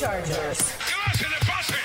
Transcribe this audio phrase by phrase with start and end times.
[0.00, 0.58] Chargers.
[0.80, 1.76] ¡Clase de pases!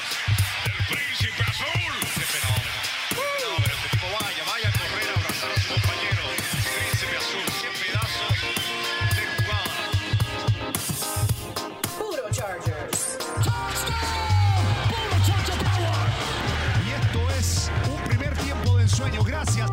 [0.64, 1.92] ¡El príncipe azul!
[2.16, 2.80] ¡Qué fenómeno!
[3.10, 3.76] ¡Qué fenómeno!
[3.76, 6.24] Este tipo vaya, vaya a correr a abrazar a su compañero.
[6.64, 8.36] Príncipe azul, 100 pedazos
[9.18, 9.76] de jugada.
[12.00, 13.02] Puro Chargers.
[16.86, 19.24] Y esto es un primer tiempo de ensueño.
[19.26, 19.70] Gracias.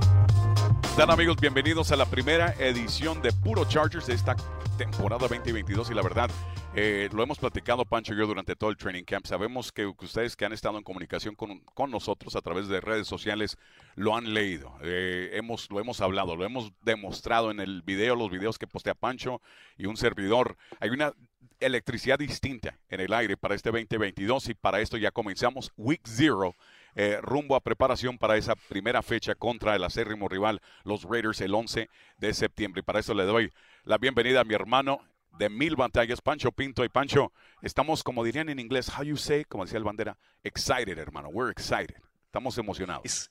[0.83, 4.35] Están amigos, bienvenidos a la primera edición de Puro Chargers de esta
[4.77, 6.29] temporada 2022 y la verdad,
[6.75, 9.27] eh, lo hemos platicado Pancho y yo durante todo el training camp.
[9.27, 13.07] Sabemos que, ustedes que han estado en comunicación con, con, nosotros a través de redes
[13.07, 13.59] sociales
[13.95, 18.31] lo han leído, eh, hemos, lo hemos hablado, lo hemos demostrado en el video, los
[18.31, 19.43] videos que postea Pancho
[19.77, 20.57] y un servidor.
[20.81, 21.13] Hay una
[21.61, 26.57] electricidad distinta en el aire para este 2022 y para esto ya comenzamos Week Zero
[26.95, 31.55] eh, rumbo a preparación para esa primera fecha contra el acérrimo rival, los Raiders, el
[31.55, 32.81] 11 de septiembre.
[32.81, 33.53] Y para eso le doy
[33.85, 35.01] la bienvenida a mi hermano
[35.39, 36.85] de mil batallas, Pancho Pinto.
[36.85, 40.99] Y Pancho, estamos, como dirían en inglés, how you say, como decía el bandera, excited,
[40.99, 41.29] hermano.
[41.29, 41.97] We're excited.
[42.27, 43.31] Estamos emocionados.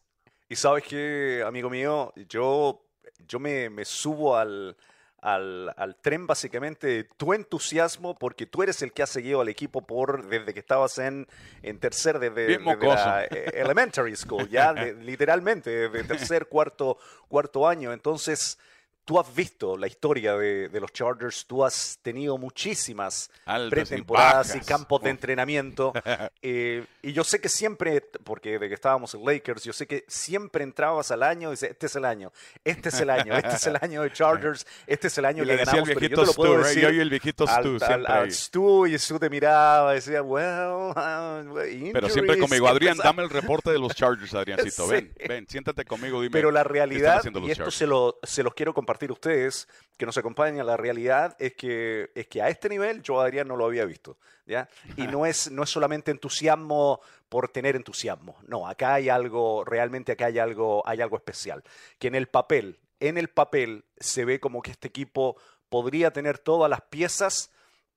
[0.49, 2.85] Y, y sabes que, amigo mío, yo,
[3.27, 4.75] yo me, me subo al,
[5.21, 9.49] al, al, tren básicamente de tu entusiasmo porque tú eres el que ha seguido al
[9.49, 11.27] equipo por desde que estabas en,
[11.61, 17.67] en tercer, desde, desde la eh, elementary school, ya de- literalmente, desde tercer, cuarto, cuarto
[17.67, 17.93] año.
[17.93, 18.57] Entonces,
[19.05, 24.55] tú has visto la historia de, de los Chargers, tú has tenido muchísimas Altas pretemporadas
[24.55, 25.93] y, campos de entrenamiento.
[26.41, 30.05] eh, y yo sé que siempre, porque de que estábamos en Lakers, yo sé que
[30.07, 32.31] siempre entrabas al año y dices, este es el año,
[32.63, 35.47] este es el año, este es el año de Chargers, este es el año Y
[35.47, 35.87] que el ganamos.
[35.87, 36.67] Pero yo viejito te lo puedo Stu, ¿eh?
[36.67, 38.31] decir Yo y el viejito Stu, al.
[38.31, 42.67] Stu y Stu te miraba decía, well, uh, Pero siempre injuries", conmigo.
[42.67, 44.85] Adrián, dame el reporte de los Chargers, Adriancito.
[44.85, 44.91] Sí.
[44.91, 46.31] Ven, ven, siéntate conmigo, dime.
[46.31, 50.05] Pero la ¿qué están realidad, y esto se, lo, se los quiero compartir ustedes, que
[50.05, 53.65] nos acompañan, la realidad es que, es que a este nivel yo Adrián no lo
[53.65, 54.17] había visto.
[54.45, 54.67] ¿ya?
[54.97, 56.99] Y no es, no es solamente entusiasmo
[57.29, 58.35] por tener entusiasmo.
[58.47, 61.63] No, acá hay algo, realmente acá hay algo, hay algo especial.
[61.97, 65.37] Que en el papel, en el papel se ve como que este equipo
[65.69, 67.51] podría tener todas las piezas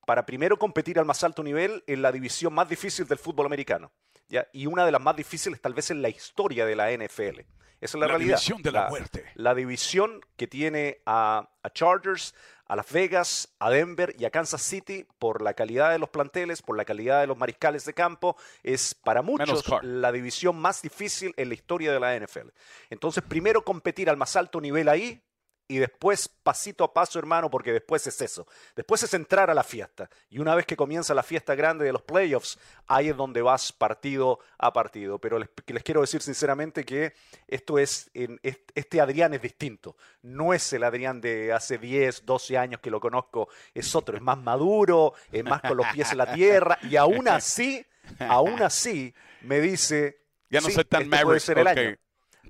[0.07, 3.91] para primero competir al más alto nivel en la división más difícil del fútbol americano.
[4.29, 4.47] ¿Ya?
[4.53, 7.41] Y una de las más difíciles tal vez en la historia de la NFL.
[7.41, 7.47] Esa
[7.81, 8.37] es la, La realidad.
[8.37, 9.25] división de la muerte.
[9.35, 12.35] La división que tiene a, a Chargers,
[12.67, 16.63] a Las Vegas, a Denver y a Kansas City por la calidad de los planteles,
[16.63, 21.35] por la calidad de los mariscales de campo, es para muchos la división más difícil
[21.37, 22.49] en la historia de la NFL.
[22.89, 25.21] Entonces, primero competir al más alto nivel ahí
[25.67, 28.47] y después pasito a paso, hermano, porque después es eso.
[28.77, 30.11] Después es entrar a la fiesta.
[30.29, 33.73] Y una vez que comienza la fiesta grande de los playoffs, ahí es donde vas
[33.73, 35.19] partido a partido.
[35.19, 37.15] Pero les, les quiero decir sinceramente que
[37.49, 39.97] esto es, en- es- este Adrián es distinto.
[40.21, 44.23] No es el Adrián de hace 10, 12 años que lo conozco, es otro, es
[44.23, 46.79] más maduro, es más con los pies en la tierra.
[46.83, 47.87] Y aún así,
[48.19, 50.21] aún así, me dice...
[50.51, 51.97] Ya no "Sí, soy tan este puede ser el año".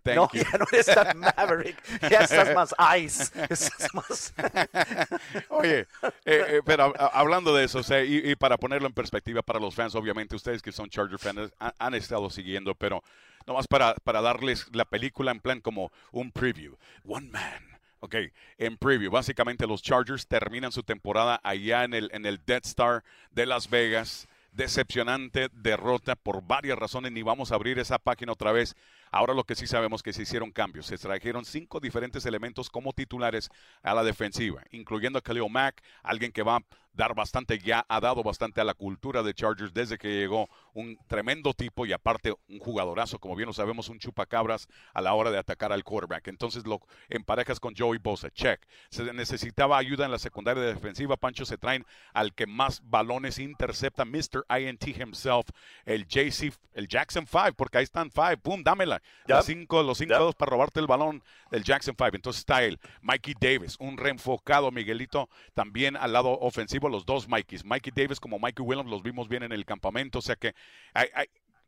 [0.05, 0.43] Thank no, you.
[0.43, 1.77] ya no eres tan Maverick,
[2.11, 3.25] ya estás más ice.
[3.51, 4.35] estás más-
[5.49, 5.87] Oye, eh,
[6.27, 9.59] eh, pero a- hablando de eso, o sea, y, y para ponerlo en perspectiva para
[9.59, 13.03] los fans, obviamente ustedes que son Charger fans ha- han, estado siguiendo, pero
[13.47, 16.77] nomás para, para darles la película en plan como un preview.
[17.07, 17.79] One Man.
[18.01, 18.17] Ok,
[18.59, 23.03] en preview, básicamente los Chargers terminan su temporada allá en el, en el Death Star
[23.31, 24.29] de Las Vegas.
[24.53, 28.77] Decepcionante derrota por varias razones, ni vamos a abrir esa página otra vez.
[29.15, 30.87] Ahora lo que sí sabemos que se hicieron cambios.
[30.87, 33.49] Se trajeron cinco diferentes elementos como titulares
[33.85, 36.65] a la defensiva, incluyendo a Khalil Mack, alguien que va a
[36.95, 40.49] dar bastante, ya ha dado bastante a la cultura de Chargers desde que llegó.
[40.73, 45.15] Un tremendo tipo y aparte un jugadorazo, como bien lo sabemos, un chupacabras a la
[45.15, 46.29] hora de atacar al quarterback.
[46.29, 48.61] Entonces lo emparejas con Joey Bosa, check.
[48.91, 51.17] Se necesitaba ayuda en la secundaria de defensiva.
[51.17, 54.45] Pancho se traen al que más balones intercepta, Mr.
[54.61, 55.49] INT himself,
[55.85, 59.03] el JC, el Jackson 5, porque ahí están 5, pum, dámela.
[59.27, 59.29] Yep.
[59.37, 60.19] Las cinco, los cinco Yep.
[60.21, 62.11] dedos para robarte el balón del Jackson 5.
[62.17, 67.65] Entonces está él, Mikey Davis, un reenfocado Miguelito, también al lado ofensivo, los dos Mikeys.
[67.65, 70.19] Mikey Davis como Mikey Williams los vimos bien en el campamento.
[70.19, 70.55] O sea que
[70.93, 71.27] hay- hay-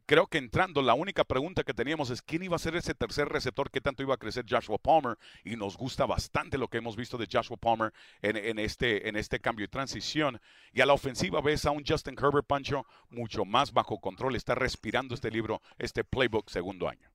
[0.08, 3.28] creo que entrando, la única pregunta que teníamos es quién iba a ser ese tercer
[3.28, 5.18] receptor, qué tanto iba a crecer Joshua Palmer.
[5.44, 7.92] Y nos gusta bastante lo que hemos visto de Joshua Palmer
[8.22, 10.40] en, en este, en este cambio de transición.
[10.72, 14.36] Y a la ofensiva ves a un Justin Herbert Pancho mucho más bajo control.
[14.36, 17.10] Está respirando este libro, este playbook segundo año.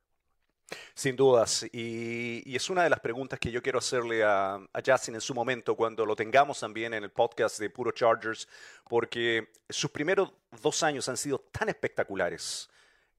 [0.93, 1.63] Sin dudas.
[1.71, 5.21] Y, y es una de las preguntas que yo quiero hacerle a, a Justin en
[5.21, 8.47] su momento, cuando lo tengamos también en el podcast de Puro Chargers,
[8.87, 10.31] porque sus primeros
[10.61, 12.69] dos años han sido tan espectaculares.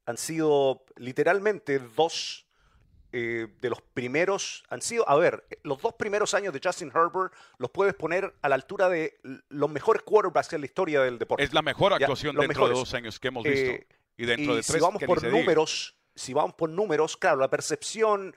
[0.07, 2.47] Han sido literalmente dos
[3.15, 7.35] eh, de los primeros, han sido, a ver, los dos primeros años de Justin Herbert
[7.59, 9.21] los puedes poner a la altura de
[9.51, 11.45] los mejores quarterbacks en la historia del deporte.
[11.45, 13.73] Es la mejor actuación dentro de dos años que hemos visto.
[13.73, 17.39] Eh, y dentro y de tres si vamos por números, si vamos por números, claro,
[17.39, 18.35] la percepción,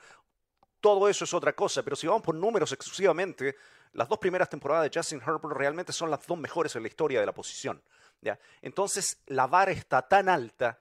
[0.80, 3.56] todo eso es otra cosa, pero si vamos por números exclusivamente,
[3.94, 7.19] las dos primeras temporadas de Justin Herbert realmente son las dos mejores en la historia
[7.19, 7.81] de la posición.
[8.22, 8.38] ¿ya?
[8.62, 10.77] Entonces, la vara está tan alta,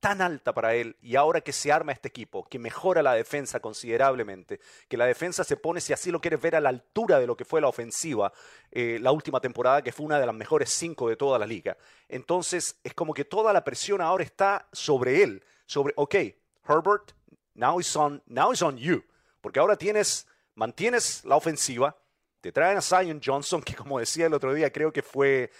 [0.00, 3.58] tan alta para él, y ahora que se arma este equipo, que mejora la defensa
[3.58, 7.26] considerablemente, que la defensa se pone, si así lo quieres ver, a la altura de
[7.26, 8.32] lo que fue la ofensiva
[8.70, 11.76] eh, la última temporada, que fue una de las mejores cinco de toda la liga.
[12.08, 16.34] Entonces, es como que toda la presión ahora está sobre él, sobre, ok,
[16.66, 17.12] Herbert,
[17.54, 19.04] now it's on, now it's on you,
[19.42, 21.94] porque ahora tienes, mantienes la ofensiva,
[22.40, 25.50] te traen a Zion Johnson, que como decía el otro día, creo que fue...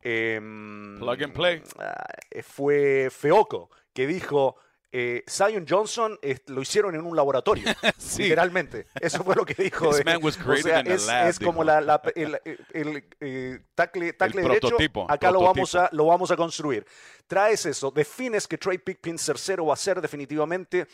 [0.00, 1.62] em, Plug and play.
[1.78, 4.56] ah, eh, fue Feoco, que dijo,
[4.90, 7.64] eh, Zion Johnson eh, lo hicieron en un laboratorio,
[7.98, 8.22] Sí.
[8.24, 8.86] literalmente.
[9.00, 9.90] Eso fue lo que dijo.
[9.90, 11.64] This man was o sea, es, lab, es como dijo.
[11.64, 12.40] la, la- el,
[12.72, 15.78] el, eh, tackle, tackle derecho, prototipo, acá lo vamos, prototipo.
[15.80, 16.86] a, lo vamos a construir.
[17.26, 20.86] Traes eso, defines que Trey Pickpin tercero va a ser definitivamente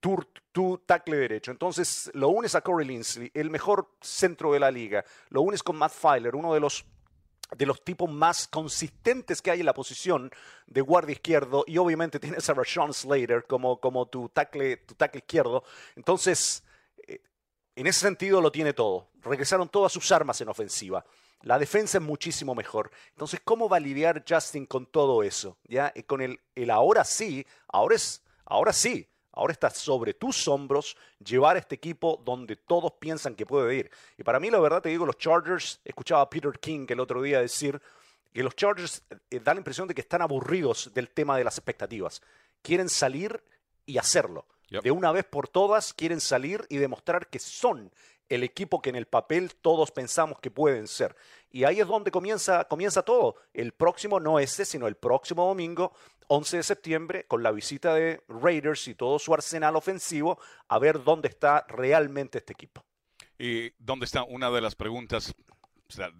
[0.00, 0.16] tu,
[0.50, 1.52] tu tackle derecho.
[1.52, 5.04] Entonces lo unes a Corey Linsley, el mejor centro de la liga.
[5.28, 6.84] Lo unes con Matt Filer, uno de los
[7.54, 10.30] de los tipos más consistentes que hay en la posición
[10.66, 15.18] de guardia izquierdo y obviamente tienes a Rashawn Slater como, como tu, tackle, tu tackle
[15.18, 15.64] izquierdo.
[15.94, 16.64] Entonces,
[17.06, 17.20] eh,
[17.74, 19.08] en ese sentido lo tiene todo.
[19.22, 21.04] Regresaron todas sus armas en ofensiva.
[21.42, 22.90] La defensa es muchísimo mejor.
[23.10, 25.58] Entonces, ¿cómo va a lidiar Justin con todo eso?
[25.64, 25.92] ¿Ya?
[25.94, 30.96] Y con el, el ahora sí, ahora es, ahora sí, ahora está sobre tus hombros
[31.24, 33.90] llevar a este equipo donde todos piensan que puede ir.
[34.18, 37.22] Y para mí, la verdad, te digo, los Chargers, escuchaba a Peter King el otro
[37.22, 37.80] día decir
[38.32, 41.56] que los Chargers eh, da la impresión de que están aburridos del tema de las
[41.56, 42.20] expectativas.
[42.62, 43.42] Quieren salir
[43.84, 44.46] y hacerlo.
[44.70, 44.82] Yep.
[44.82, 47.92] De una vez por todas, quieren salir y demostrar que son
[48.28, 51.16] el equipo que en el papel todos pensamos que pueden ser.
[51.50, 53.36] Y ahí es donde comienza, comienza todo.
[53.54, 55.92] El próximo, no este, sino el próximo domingo,
[56.28, 60.38] 11 de septiembre, con la visita de Raiders y todo su arsenal ofensivo,
[60.68, 62.84] a ver dónde está realmente este equipo.
[63.38, 65.34] Y dónde está una de las preguntas,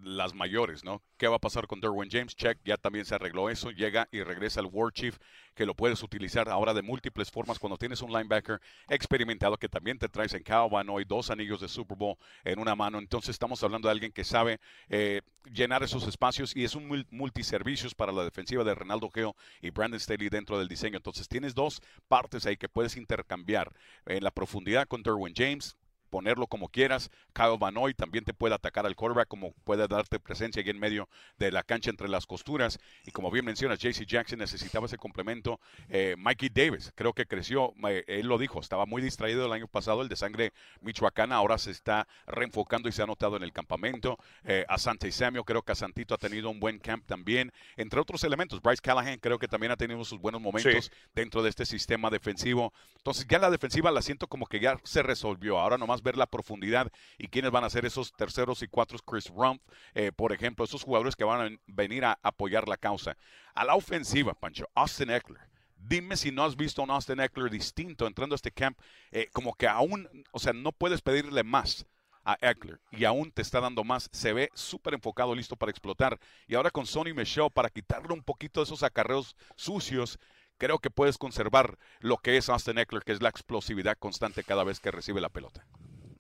[0.03, 1.03] las mayores, ¿no?
[1.17, 2.37] ¿Qué va a pasar con Derwin James?
[2.37, 5.19] Check, ya también se arregló eso, llega y regresa el War Chief,
[5.55, 9.99] que lo puedes utilizar ahora de múltiples formas cuando tienes un linebacker experimentado que también
[9.99, 12.99] te traes en Van Noy, dos anillos de Super Bowl en una mano.
[12.99, 15.23] Entonces estamos hablando de alguien que sabe eh,
[15.53, 19.71] llenar esos espacios y es un mul- multiservicios para la defensiva de Renaldo Geo y
[19.71, 20.99] Brandon Staley dentro del diseño.
[20.99, 23.73] Entonces tienes dos partes ahí que puedes intercambiar
[24.05, 25.77] en la profundidad con Derwin James,
[26.11, 27.11] ponerlo como quieras.
[27.33, 30.79] Kyle Van Noy también te puede atacar al quarterback, como puede darte presencia aquí en
[30.79, 31.09] medio
[31.39, 32.79] de la cancha entre las costuras.
[33.05, 35.61] Y como bien mencionas, JC Jackson necesitaba ese complemento.
[35.89, 39.69] Eh, Mikey Davis, creo que creció, eh, él lo dijo, estaba muy distraído el año
[39.69, 43.53] pasado, el de sangre michoacana, ahora se está reenfocando y se ha notado en el
[43.53, 44.19] campamento.
[44.45, 48.61] Eh, Asante Samuel, creo que Asantito ha tenido un buen camp también, entre otros elementos.
[48.63, 52.73] Bryce Callahan creo que también ha tenido sus buenos momentos dentro de este sistema defensivo.
[52.97, 55.59] Entonces ya la defensiva la siento como que ya se resolvió.
[55.59, 59.03] Ahora nomás ver la profundidad y quiénes van a ser esos terceros y cuatros.
[59.03, 59.63] Chris Rumpf,
[59.95, 63.17] eh, por ejemplo, esos jugadores que van a ven- venir a apoyar la causa.
[63.55, 65.43] A la ofensiva, Pancho, Austin Eckler.
[65.77, 68.79] Dime si no has visto a un Austin Eckler distinto entrando a este camp,
[69.13, 71.85] eh, como que aún, o sea, no puedes pedirle más
[72.25, 74.09] a Eckler y aún te está dando más.
[74.11, 76.19] Se ve súper enfocado, listo para explotar.
[76.49, 80.19] Y ahora con Sonny Michelle, para quitarle un poquito de esos acarreos sucios,
[80.59, 84.65] creo que puedes conservar lo que es Austin Eckler, que es la explosividad constante cada
[84.65, 85.67] vez que recibe la pelota.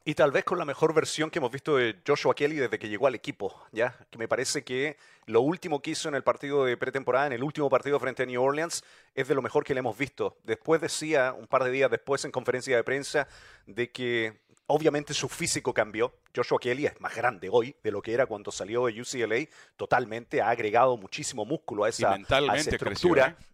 [0.08, 2.88] Y tal vez con la mejor versión que hemos visto de Joshua Kelly desde que
[2.88, 3.98] llegó al equipo, ¿ya?
[4.08, 4.96] Que me parece que
[5.26, 8.26] lo último que hizo en el partido de pretemporada, en el último partido frente a
[8.26, 8.84] New Orleans,
[9.16, 10.36] es de lo mejor que le hemos visto.
[10.44, 13.26] Después decía, un par de días después en conferencia de prensa,
[13.66, 16.14] de que obviamente su físico cambió.
[16.32, 19.48] Joshua Kelly es más grande hoy de lo que era cuando salió de UCLA.
[19.76, 23.44] Totalmente ha agregado muchísimo músculo a esa, a esa mentalmente creció, estructura ¿eh?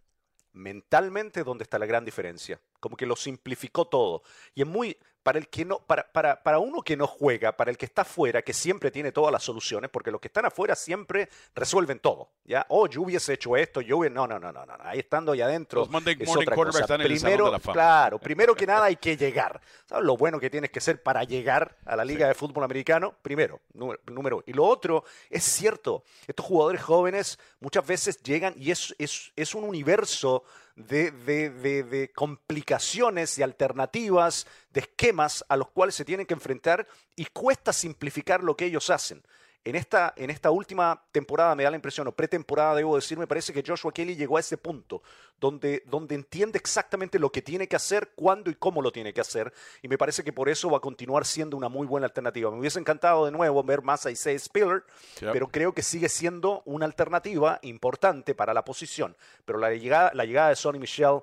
[0.53, 2.61] mentalmente donde está la gran diferencia.
[2.79, 4.21] Como que lo simplificó todo.
[4.53, 7.71] Y es muy, para el que no, para, para, para uno que no juega, para
[7.71, 10.75] el que está afuera, que siempre tiene todas las soluciones, porque los que están afuera
[10.75, 12.29] siempre resuelven todo.
[12.43, 12.65] ¿Ya?
[12.69, 14.13] Oh, yo hubiese hecho esto, yo hubiese...
[14.13, 14.73] No, no, no, no, no.
[14.81, 15.79] Ahí estando allá adentro.
[15.79, 16.79] Los Monday es morning otra cosa.
[16.81, 17.73] están en el Primero, de la Fama.
[17.73, 19.61] claro, primero que nada hay que llegar.
[19.85, 23.15] ¿Sabes lo bueno que tienes que ser para llegar a la Liga de Fútbol Americano?
[23.21, 24.43] Primero, número, número.
[24.45, 29.55] Y lo otro, es cierto, estos jugadores jóvenes muchas veces llegan y es, es, es
[29.55, 30.43] un universo
[30.75, 36.33] de, de, de, de complicaciones y alternativas, de esquemas a los cuales se tienen que
[36.33, 39.23] enfrentar y cuesta simplificar lo que ellos hacen.
[39.65, 43.27] En esta, en esta última temporada me da la impresión, o pretemporada debo decir, me
[43.27, 45.01] parece que Joshua Kelly llegó a ese punto
[45.39, 49.21] donde, donde entiende exactamente lo que tiene que hacer, cuándo y cómo lo tiene que
[49.21, 52.51] hacer, y me parece que por eso va a continuar siendo una muy buena alternativa.
[52.51, 54.83] Me hubiese encantado de nuevo ver más a Isaiah Spiller,
[55.21, 55.31] Yep.
[55.31, 59.15] pero creo que sigue siendo una alternativa importante para la posición.
[59.45, 61.19] Pero la llegada, la llegada de Sonny Michel,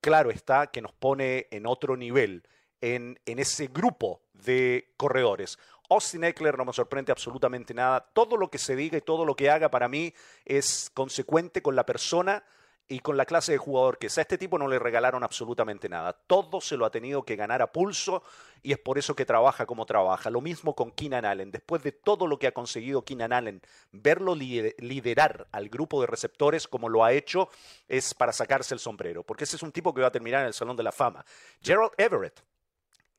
[0.00, 2.46] claro está que nos pone en otro nivel,
[2.80, 5.58] en, en ese grupo de corredores.
[5.92, 8.00] Austin Eckler no me sorprende absolutamente nada.
[8.12, 10.12] Todo lo que se diga y todo lo que haga para mí
[10.44, 12.44] es consecuente con la persona
[12.88, 14.18] y con la clase de jugador que es.
[14.18, 16.12] A este tipo no le regalaron absolutamente nada.
[16.12, 18.22] Todo se lo ha tenido que ganar a pulso
[18.62, 20.28] y es por eso que trabaja como trabaja.
[20.30, 21.50] Lo mismo con Keenan Allen.
[21.52, 26.08] Después de todo lo que ha conseguido Keenan Allen, verlo lider- liderar al grupo de
[26.08, 27.48] receptores como lo ha hecho
[27.88, 30.48] es para sacarse el sombrero, porque ese es un tipo que va a terminar en
[30.48, 31.24] el Salón de la Fama.
[31.62, 32.42] Gerald Everett,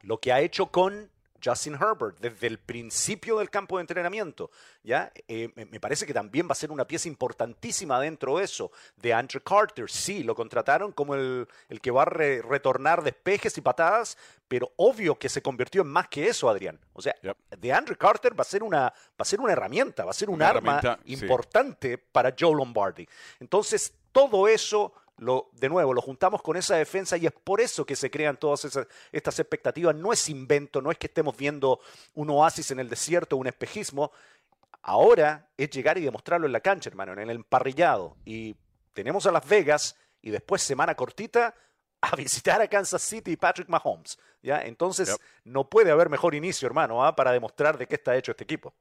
[0.02, 1.10] lo que ha hecho con
[1.44, 4.50] Justin Herbert desde el principio del campo de entrenamiento,
[4.84, 5.12] ¿ya?
[5.28, 8.72] Eh, me, parece que también va a ser una pieza importantísima dentro de eso.
[8.96, 13.58] De Andrew Carter, sí, lo contrataron como el, el que va a re- retornar despejes
[13.58, 16.80] y patadas, pero obvio que se convirtió en más que eso, Adrián.
[16.94, 17.38] O sea, Yep.
[17.58, 20.30] de Andrew Carter va a ser una, va a ser una herramienta, va a ser
[20.30, 21.14] un Una arma sí.
[21.14, 23.08] importante para Joe Lombardi.
[23.40, 27.86] Entonces, todo eso, lo, de nuevo, lo juntamos con esa defensa y es por eso
[27.86, 29.96] que se crean todas esas, estas expectativas.
[29.96, 31.80] No es invento, no es que estemos viendo
[32.16, 34.12] un oasis en el desierto, un espejismo.
[34.82, 38.18] Ahora es llegar y demostrarlo en la cancha, hermano, en el emparrillado.
[38.26, 38.56] Y
[38.94, 41.56] tenemos a Las Vegas y después, semana cortita,
[42.02, 44.18] a visitar a Kansas City y Patrick Mahomes.
[44.42, 44.62] ¿ya?
[44.62, 45.18] Entonces, Yep.
[45.46, 47.16] no puede haber mejor inicio, hermano, ¿ah?
[47.16, 48.74] para demostrar de qué está hecho este equipo.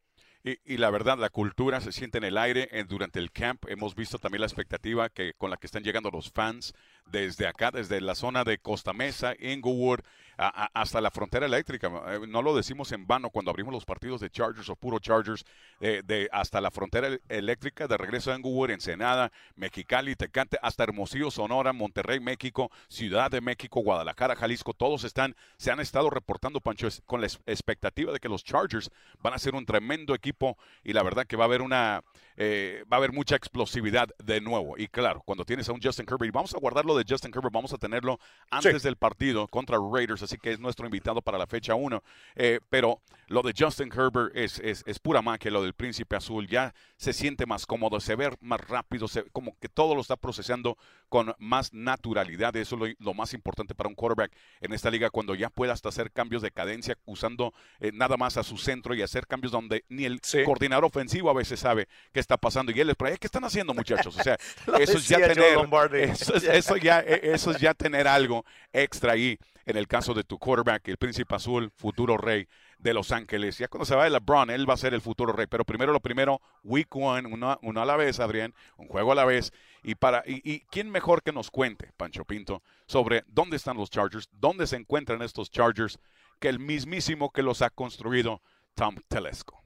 [0.44, 3.64] Y, y la verdad, la cultura se siente en el aire eh, durante el camp.
[3.68, 6.75] Hemos visto también la expectativa que con la que están llegando los fans
[7.06, 10.00] desde acá, desde la zona de Costa Mesa, Inglewood,
[10.38, 11.90] a- a- hasta la frontera eléctrica.
[12.08, 15.44] Eh, No lo decimos en vano cuando abrimos los partidos de Chargers o puro Chargers,
[15.80, 20.84] eh, de hasta la frontera el- eléctrica, de regreso a Inglewood, Ensenada, Mexicali, Tecate, hasta
[20.84, 26.60] Hermosillo, Sonora, Monterrey, México, Ciudad de México, Guadalajara, Jalisco, todos están, se han estado reportando,
[26.60, 30.92] Pancho, con la expectativa de que los Chargers van a ser un tremendo equipo y
[30.92, 32.02] la verdad que va a haber una,
[32.36, 34.78] eh, va a haber mucha explosividad de nuevo.
[34.78, 37.52] Y claro, cuando tienes a un Justin Herbert, y vamos a guardarlo de Justin Herbert,
[37.52, 38.18] vamos a tenerlo
[38.50, 42.02] antes del partido contra Raiders, así que es nuestro invitado para la fecha 1.
[42.69, 46.75] pero lo de Justin Herbert es, es, es pura magia, lo del príncipe azul, ya
[46.97, 50.76] se siente más cómodo, se ve más rápido, se- como que todo lo está procesando
[51.09, 52.55] con más naturalidad.
[52.57, 55.73] Eso es lo, lo más importante para un quarterback en esta liga, cuando ya pueda
[55.73, 59.52] hasta hacer cambios de cadencia usando eh, nada más a su centro y hacer cambios
[59.52, 60.45] donde ni el Sí.
[60.45, 62.71] coordinador ofensivo a veces sabe qué está pasando.
[62.73, 64.14] Y él es, pero, "Eh, ¿qué están haciendo muchachos?
[64.19, 64.37] O sea,
[64.79, 65.59] eso es ya tener,
[65.95, 70.14] eso es, eso ya, eh, eso es ya tener algo extra ahí en el caso
[70.14, 73.59] de tu quarterback, el príncipe azul, futuro rey de Los Ángeles.
[73.59, 75.47] Ya cuando se va LeBron, él va a ser el futuro rey.
[75.47, 79.14] Pero primero lo primero, week one, uno, uno a la vez, Adrián, un juego a
[79.14, 79.52] la vez.
[79.83, 83.90] Y para y, y quién mejor que nos cuente, Pancho Pinto, sobre dónde están los
[83.90, 85.99] Chargers, dónde se encuentran estos Chargers,
[86.40, 88.42] que el mismísimo que los ha construido,
[88.75, 89.62] Tom Telesco.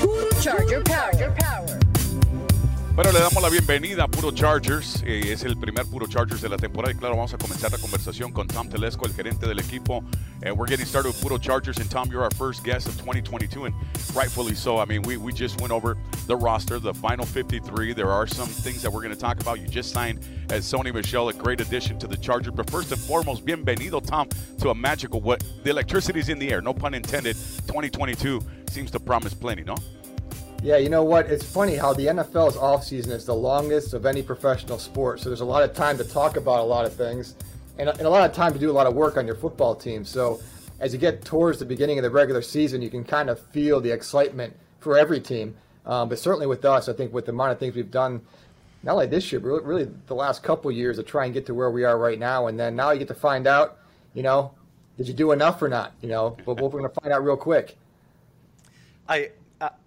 [0.00, 1.93] Puro Charger Power.
[2.94, 5.02] Bueno, le damos la bienvenida a Puro Chargers.
[5.04, 6.92] Eh, es el primer Puro Chargers de la temporada.
[6.92, 10.04] Y claro, vamos a comenzar la conversación con Tom Telesco, el gerente del equipo.
[10.44, 11.78] And we're getting started with Puro Chargers.
[11.78, 13.74] And Tom, you're our first guest of 2022, and
[14.14, 14.78] rightfully so.
[14.78, 15.96] I mean, we, we just went over
[16.28, 17.94] the roster, the final 53.
[17.94, 19.60] There are some things that we're going to talk about.
[19.60, 20.20] You just signed
[20.50, 22.54] as Sony Michel, a great addition to the Chargers.
[22.54, 24.28] But first and foremost, bienvenido, Tom,
[24.60, 26.60] to a magical what the electricity's in the air.
[26.60, 27.34] No pun intended.
[27.66, 29.74] 2022 seems to promise plenty, no?
[30.64, 31.26] Yeah, you know what?
[31.26, 35.20] It's funny how the NFL's offseason is the longest of any professional sport.
[35.20, 37.34] So there's a lot of time to talk about a lot of things
[37.76, 40.06] and, a lot of time to do a lot of work on your football team.
[40.06, 40.40] So
[40.80, 43.78] as you get towards the beginning of the regular season, you can kind of feel
[43.78, 45.54] the excitement for every team.
[45.84, 48.22] Um, but certainly with us, I think with the amount of things we've done,
[48.82, 51.52] not only this year, but really- the last couple years to try and get to
[51.52, 52.46] where we are right now.
[52.46, 53.76] And then now you get to find out,
[54.14, 54.52] you know,
[54.96, 55.92] did you do enough or not?
[56.00, 57.76] You know, but we're going to find out real quick.
[59.06, 59.28] I,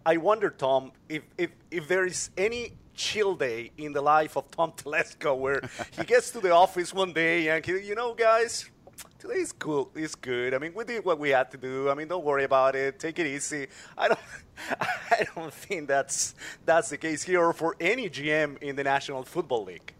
[0.05, 4.49] I wonder, Tom, if, if if there is any chill day in the life of
[4.51, 8.69] Tom Telesco where he gets to the office one day and he, you know, guys,
[9.19, 9.91] today's cool.
[9.95, 10.53] It's good.
[10.53, 11.89] I mean, we did what we had to do.
[11.89, 12.99] I mean, don't worry about it.
[12.99, 13.67] Take it easy.
[13.97, 14.19] I don't
[15.11, 19.23] I don't think that's that's the case here or for any GM in the National
[19.23, 19.93] Football League.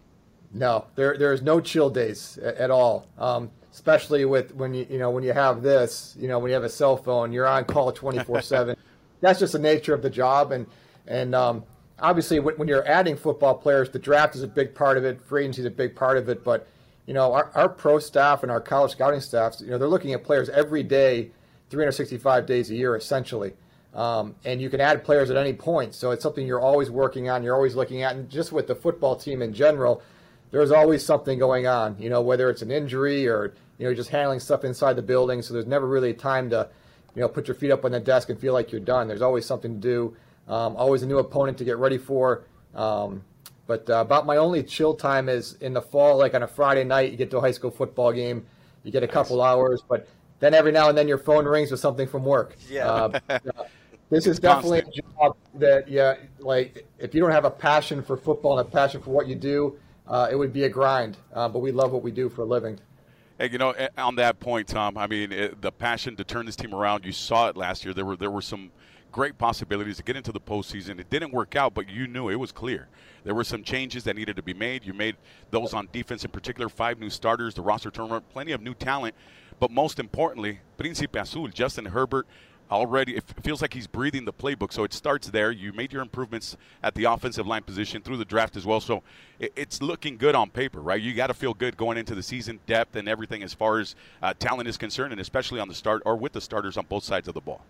[0.54, 3.08] No, there there is no chill days a- at all.
[3.18, 6.56] Um, especially with when you you know when you have this, you know when you
[6.56, 8.76] have a cell phone, you're on call 24 seven.
[9.22, 10.68] That's just the nature of the job, and
[11.08, 11.64] and um,
[12.00, 15.22] obviously when, when you're adding football players, the draft is a big part of it.
[15.22, 16.68] Free agency is a big part of it, but
[17.06, 20.14] you know our, our pro staff and our college scouting staffs, you know they're looking
[20.14, 21.32] at players every day,
[21.70, 23.54] 365 days a year essentially.
[23.94, 25.96] Um, and you can add players at any point.
[25.96, 28.16] So it's something you're always working on, you're always looking at.
[28.16, 30.04] And just with the football team in general,
[30.52, 34.10] there's always something going on, you know, whether it's an injury or, you know, just
[34.10, 35.42] handling stuff inside the building.
[35.42, 36.70] So there's never really a time to,
[37.18, 39.08] you know, put your feet up on the desk and feel like you're done.
[39.08, 40.16] There's always something to do,
[40.48, 42.44] um, always a new opponent to get ready for.
[42.76, 43.24] Um,
[43.66, 46.84] but uh, about my only chill time is in the fall, like on a Friday
[46.84, 48.46] night, you get to a high school football game,
[48.84, 50.08] you get a couple hours, but
[50.40, 52.56] then every now and then your phone rings with something from work.
[52.70, 52.88] Yeah.
[52.88, 53.40] Uh,
[54.12, 58.16] this is definitely a job that, yeah, like if you don't have a passion for
[58.16, 59.76] football and a passion for what you do,
[60.08, 61.18] uh, it would be a grind.
[61.34, 62.80] Uh, but we love what we do for a living.
[63.40, 66.56] Hey, you know, on that point, Tom, I mean, it, the passion to turn this
[66.56, 67.94] team around, you saw it last year.
[67.94, 68.72] There were there were some
[69.12, 71.00] great possibilities to get into the postseason.
[71.00, 72.88] It didn't work out, but you knew it was clear.
[73.24, 74.86] There were some changes that needed to be made.
[74.86, 75.18] You made
[75.52, 79.14] those on defense in particular, five new starters, the roster turnover, plenty of new talent.
[79.60, 82.26] But most importantly, Príncipe Azul, Justin Herbert,
[82.72, 86.02] already it feels like he's breathing the playbook so it starts there you made your
[86.02, 89.02] improvements at the offensive line position through the draft as well so
[89.40, 92.24] it, it's looking good on paper right you got to feel good going into the
[92.24, 95.74] season depth and everything as far as uh, talent is concerned and especially on the
[95.74, 97.62] start or with the starters on both sides of the ball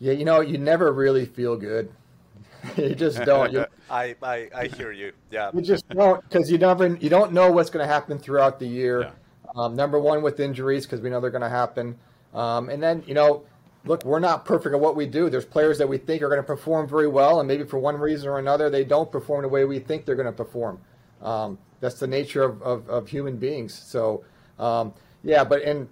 [0.00, 1.90] Yeah, you know, you never really feel good.
[2.76, 3.52] you just don't.
[3.52, 5.12] You, I, I, I hear you.
[5.30, 5.50] Yeah.
[5.54, 8.66] you just don't because you never you don't know what's going to happen throughout the
[8.66, 9.02] year.
[9.02, 9.10] Yeah.
[9.56, 11.96] Um, number one with injuries because we know they're going to happen,
[12.34, 13.44] um, and then you know,
[13.84, 15.30] look, we're not perfect at what we do.
[15.30, 17.96] There's players that we think are going to perform very well, and maybe for one
[17.96, 20.80] reason or another they don't perform the way we think they're going to perform.
[21.22, 23.74] Um, that's the nature of, of, of human beings.
[23.74, 24.24] So
[24.58, 24.92] um,
[25.22, 25.88] yeah, but and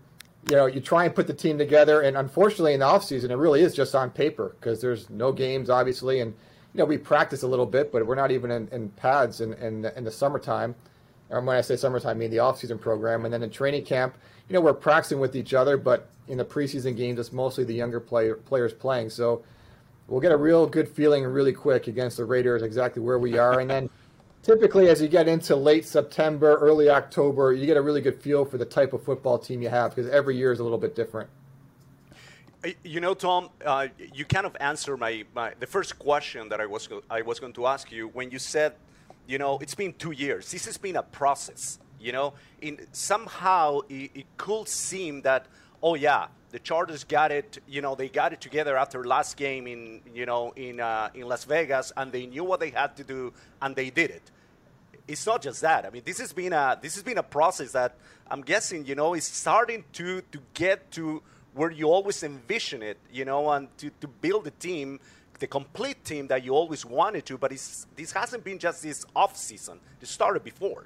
[0.48, 3.36] you know, you try and put the team together, and unfortunately, in the offseason, it
[3.36, 6.32] really is just on paper because there's no games, obviously, and
[6.72, 9.54] you know, we practice a little bit, but we're not even in, in pads in,
[9.54, 10.74] in, in the summertime.
[11.30, 14.14] Or when I say summertime, I mean the off-season program, and then in training camp,
[14.48, 17.74] you know, we're practicing with each other, but in the preseason games, it's mostly the
[17.74, 19.10] younger player, players playing.
[19.10, 19.44] So
[20.08, 23.60] we'll get a real good feeling really quick against the Raiders exactly where we are,
[23.60, 23.90] and then
[24.46, 28.44] typically as you get into late September, early October, you get a really good feel
[28.44, 30.94] for the type of football team you have because every year is a little bit
[30.94, 31.28] different.
[32.84, 36.66] You know, Tom, uh, you kind of answered my, my the first question that I
[36.66, 38.74] was I was going to ask you when you said,
[39.26, 40.50] you know, it's been two years.
[40.50, 41.78] This has been a process.
[42.00, 45.46] You know, in somehow it, it could seem that
[45.82, 47.58] oh yeah, the Chargers got it.
[47.66, 51.28] You know, they got it together after last game in you know in uh, in
[51.28, 54.30] Las Vegas, and they knew what they had to do, and they did it
[55.08, 55.86] it's not just that.
[55.86, 57.94] I mean, this has been a this has been a process that
[58.28, 61.22] I'm guessing you know is starting to to get to
[61.56, 65.00] where you always envision it, you know, and to, to build a team,
[65.38, 67.38] the complete team that you always wanted to.
[67.38, 69.80] But it's, this hasn't been just this off season.
[70.00, 70.84] It started before.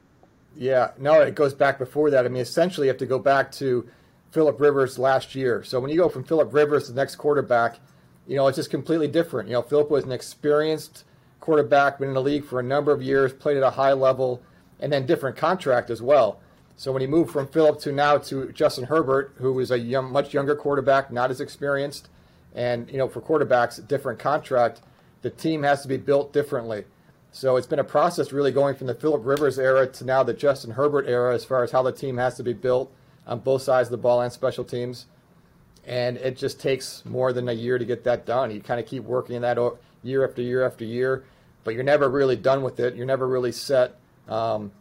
[0.57, 2.25] Yeah, no, it goes back before that.
[2.25, 3.89] I mean, essentially, you have to go back to
[4.31, 5.63] Philip Rivers last year.
[5.63, 7.79] So when you go from Philip Rivers to the next quarterback,
[8.27, 9.49] you know, it's just completely different.
[9.49, 11.05] You know, Philip was an experienced
[11.41, 14.43] quarterback, been in the league for a number of years, played at a high level,
[14.79, 16.41] and then different contract as well.
[16.77, 20.13] So when he moved from Philip to now to Justin Herbert, who is a young,
[20.13, 22.09] much younger quarterback, not as experienced,
[22.55, 24.81] and you know, for quarterbacks, different contract,
[25.23, 26.85] the team has to be built differently.
[27.33, 30.33] So it's been a process really going from the Philip Rivers era to now the
[30.33, 32.93] Justin Herbert era as far as how the team has to be built
[33.27, 35.07] on both sides of the ball and special teams.
[35.87, 38.51] And it just takes more than a year to get that done.
[38.51, 39.59] You kind of keep working that
[40.03, 41.25] year after year after year,
[41.65, 42.95] but you're never really done with it.
[42.95, 43.97] You're never really set.
[44.29, 44.73] Um,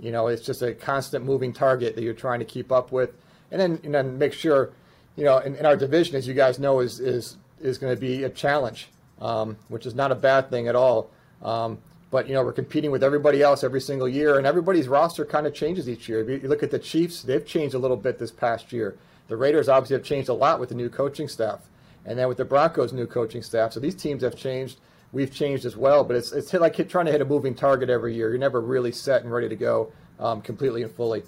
[0.00, 3.10] you know, it's just a constant moving target that you're trying to keep up with,
[3.50, 4.72] and then and then make sure,
[5.16, 8.00] you know, in, in our division, as you guys know, is is is going to
[8.00, 8.88] be a challenge,
[9.20, 11.10] um, which is not a bad thing at all.
[11.42, 11.78] Um,
[12.14, 15.48] but you know, we're competing with everybody else every single year, and everybody's roster kind
[15.48, 16.20] of changes each year.
[16.20, 18.96] If you look at the Chiefs; they've changed a little bit this past year.
[19.26, 21.62] The Raiders obviously have changed a lot with the new coaching staff,
[22.06, 23.72] and then with the Broncos' new coaching staff.
[23.72, 24.78] So these teams have changed.
[25.10, 28.14] We've changed as well, but it's it's like trying to hit a moving target every
[28.14, 28.28] year.
[28.28, 31.24] You're never really set and ready to go um, completely and fully.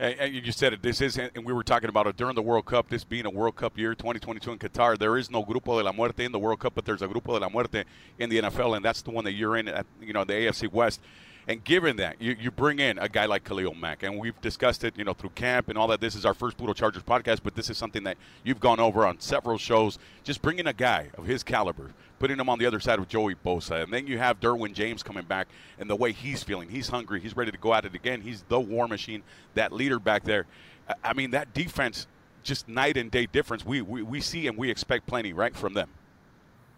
[0.00, 0.82] And, you said it.
[0.82, 2.88] This is, and we were talking about it during the World Cup.
[2.88, 4.96] This being a World Cup year, 2022 in Qatar.
[4.96, 7.38] There is no Grupo de la Muerte in the World Cup, but there's a Grupo
[7.38, 7.84] de la Muerte
[8.18, 10.72] in the NFL, and that's the one that you're in at, you know, the AFC
[10.72, 11.00] West.
[11.46, 14.84] And given that, you, you bring in a guy like Khalil Mack, and we've discussed
[14.84, 16.00] it, you know, through camp and all that.
[16.00, 19.06] This is our first Puro Chargers podcast, but this is something that you've gone over
[19.06, 19.98] on several shows.
[20.24, 23.34] Just bringing a guy of his caliber, putting him on the other side of Joey
[23.34, 25.48] Bosa, and then you have Derwin James coming back,
[25.80, 28.20] and the way he's feeling, he's hungry, he's ready to go at it again.
[28.20, 29.22] He's the war machine,
[29.54, 30.46] that leader back there.
[30.88, 32.06] I- I mean, that defense,
[32.42, 33.64] just night and day difference.
[33.66, 35.88] We, we, we see and we expect plenty, right, from them.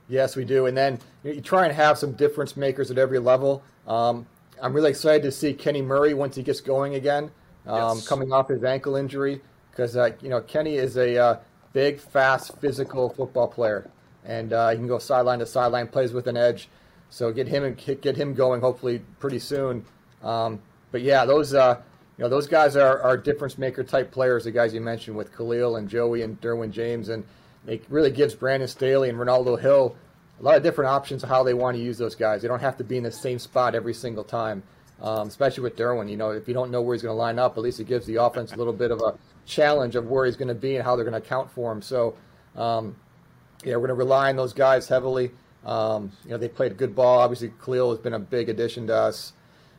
[0.08, 0.66] Yes, we do.
[0.66, 3.62] And then you, know, you try and have some difference makers at every level.
[3.86, 4.26] Um,
[4.60, 7.30] I'm really excited to see Kenny Murray once he gets going again,
[7.66, 8.08] um, Yes.
[8.08, 11.36] coming off his ankle injury, because uh, you know Kenny is a uh,
[11.72, 13.88] big, fast, physical football player.
[14.24, 16.68] And uh, he can go sideline to sideline, plays with an edge.
[17.10, 19.84] So get him and get him going hopefully pretty soon.
[20.22, 21.80] Um, but yeah, those uh,
[22.16, 24.44] you know those guys are, are difference maker type players.
[24.44, 27.24] The guys you mentioned with Khalil and Joey and Derwin James, and
[27.66, 29.96] it really gives Brandon Staley and Renaldo Hill
[30.40, 32.42] a lot of different options of how they want to use those guys.
[32.42, 34.62] They don't have to be in the same spot every single time.
[35.00, 37.36] Um, especially with Derwin, you know, if you don't know where he's going to line
[37.36, 40.26] up, at least it gives the offense a little bit of a challenge of where
[40.26, 41.82] he's going to be and how they're going to account for him.
[41.82, 42.14] So,
[42.54, 42.94] um,
[43.64, 45.30] yeah, we're going to rely on those guys heavily.
[45.64, 47.20] Um, you know, they played good ball.
[47.20, 49.32] Obviously, Khalil has been a big addition to us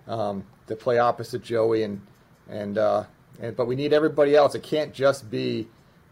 [0.07, 2.01] um, to play opposite Joey, and
[2.49, 3.03] and uh,
[3.41, 4.55] and but we need everybody else.
[4.55, 5.67] It can't just be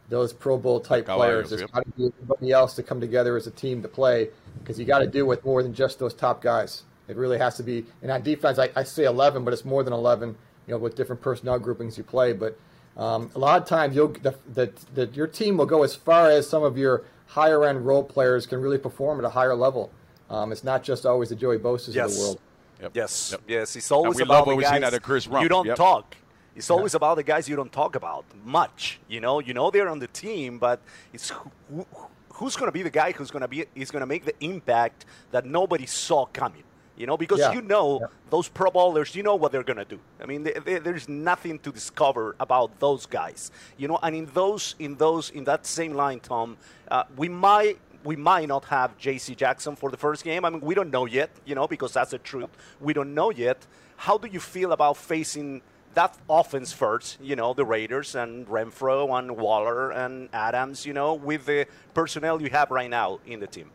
[0.09, 1.49] those Pro Bowl type players.
[1.49, 1.71] There's yep.
[1.71, 4.29] got to be everybody else to come together as a team to play
[4.59, 6.83] because you got to do with more than just those top guys.
[7.07, 7.85] It really has to be.
[8.01, 10.35] And on defense, I, I say 11, but it's more than 11.
[10.67, 12.57] You know, with different personnel groupings you play, but
[12.95, 16.29] um, a lot of times you'll the, the, the, your team will go as far
[16.29, 19.89] as some of your higher end role players can really perform at a higher level.
[20.29, 22.39] Um, it's not just always the Joey Bosa's of the world.
[22.81, 22.91] Yep.
[22.93, 23.41] Yes, Yep.
[23.47, 23.75] yes.
[23.77, 25.41] It's always we about love the what we've seen guys out of Chris Rumph.
[25.43, 25.75] You don't Yep.
[25.77, 26.15] talk.
[26.55, 28.99] It's always about the guys you don't talk about much.
[29.07, 30.81] You know, you know they're on the team, but
[31.13, 31.85] it's who,
[32.33, 34.33] who's going to be the guy who's going to be is going to make the
[34.43, 36.63] impact that nobody saw coming.
[37.01, 37.53] You know, because Yeah.
[37.57, 38.07] you know Yeah.
[38.29, 39.99] those Pro Bowlers, you know what they're going to do.
[40.21, 43.51] I mean, they, they, there's nothing to discover about those guys.
[43.79, 46.57] You know, and in those, in those, in that same line, Tom,
[46.95, 49.35] uh, we might we might not have J.C.
[49.35, 50.41] Jackson for the first game.
[50.45, 51.31] I mean, we don't know yet.
[51.49, 52.51] You know, because that's the truth.
[52.79, 53.59] We don't know yet.
[54.05, 55.61] How do you feel about facing?
[55.93, 61.15] That offense first, you know, the Raiders and Renfrow and Waller and Adams, you know,
[61.15, 63.69] with the personnel you have right now in the team.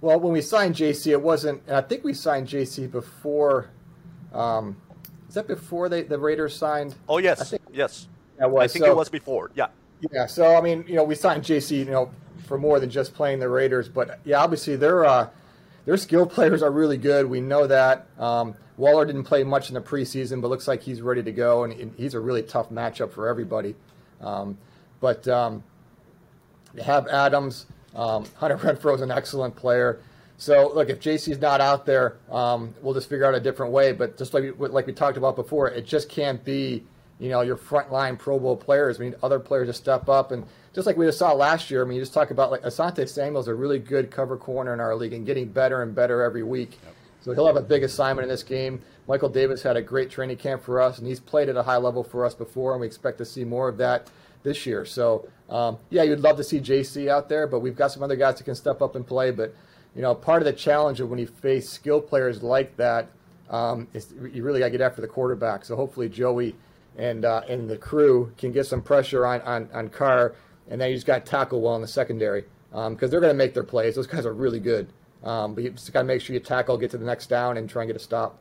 [0.00, 1.62] Well, when we signed JC, it wasn't.
[1.66, 3.70] And I think we signed JC before.
[4.32, 4.76] Um,
[5.28, 6.94] is that before they, the Raiders signed?
[7.08, 8.08] Oh yes, I think yes.
[8.38, 8.64] that was.
[8.64, 9.50] I think So- it was before.
[9.54, 9.68] Yeah.
[10.12, 12.12] Yeah, so I mean, you know, we signed JC, you know,
[12.46, 15.28] for more than just playing the Raiders, but yeah, obviously their uh,
[15.86, 17.26] their skill players are really good.
[17.26, 18.06] We know that.
[18.18, 21.64] Um, Waller didn't play much in the preseason, but looks like he's ready to go,
[21.64, 23.74] and, and he's a really tough matchup for everybody.
[24.20, 24.56] Um,
[25.00, 25.64] but um,
[26.74, 27.66] they have Adams.
[27.94, 30.00] Um, Hunter Renfrow's an excellent player.
[30.36, 33.92] So look, if JC's not out there, um, we'll just figure out a different way.
[33.92, 36.84] But just like we, like we talked about before, it just can't be
[37.18, 38.98] you know your frontline Pro Bowl players.
[38.98, 41.82] I mean, other players to step up, and just like we just saw last year.
[41.82, 44.80] I mean, you just talk about like Asante Samuel's a really good cover corner in
[44.80, 46.78] our league and getting better and better every week.
[47.20, 48.80] So he'll have a big assignment in this game.
[49.08, 51.76] Michael Davis had a great training camp for us, and he's played at a high
[51.76, 54.08] level for us before, and we expect to see more of that
[54.42, 54.84] this year.
[54.84, 58.16] So, um, yeah, you'd love to see JC out there, but we've got some other
[58.16, 59.30] guys that can step up and play.
[59.30, 59.54] But,
[59.94, 63.08] you know, part of the challenge of when you face skill players like that
[63.50, 65.64] um, is you really got to get after the quarterback.
[65.64, 66.54] So hopefully Joey
[66.96, 70.34] and uh, and the crew can get some pressure on, on, on Carr,
[70.68, 73.38] and then you just got to tackle well in the secondary because they're going to
[73.38, 73.94] make their plays.
[73.94, 74.88] Those guys are really good.
[75.24, 77.56] Um, but you just got to make sure you tackle, get to the next down,
[77.56, 78.38] and try and get a stop.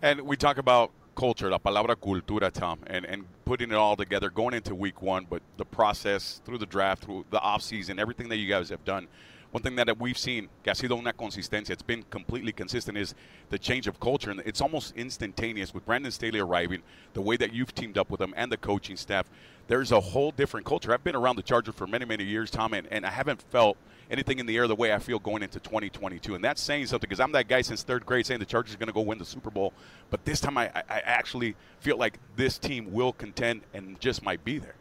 [0.00, 4.28] And we talk about culture, la palabra cultura, Tom, and, and putting it all together
[4.28, 8.36] going into week one, but the process through the draft, through the offseason, everything that
[8.36, 9.08] you guys have done.
[9.52, 13.14] One thing that we've seen, que ha sido una consistencia, it's been completely consistent, is
[13.48, 14.30] the change of culture.
[14.30, 16.82] And it's almost instantaneous with Brandon Staley arriving,
[17.14, 19.30] the way that you've teamed up with him and the coaching staff.
[19.66, 20.92] There's a whole different culture.
[20.92, 23.78] I've been around the Chargers for many, many years, Tom, and, and I haven't felt
[24.10, 26.34] anything in the air the way I feel going into 2022.
[26.34, 28.78] And that's saying something because I'm that guy since third grade saying the Chargers are
[28.78, 29.72] going to go win the Super Bowl.
[30.10, 34.44] But this time I, I, actually feel like this team will contend and just might
[34.44, 34.74] be there.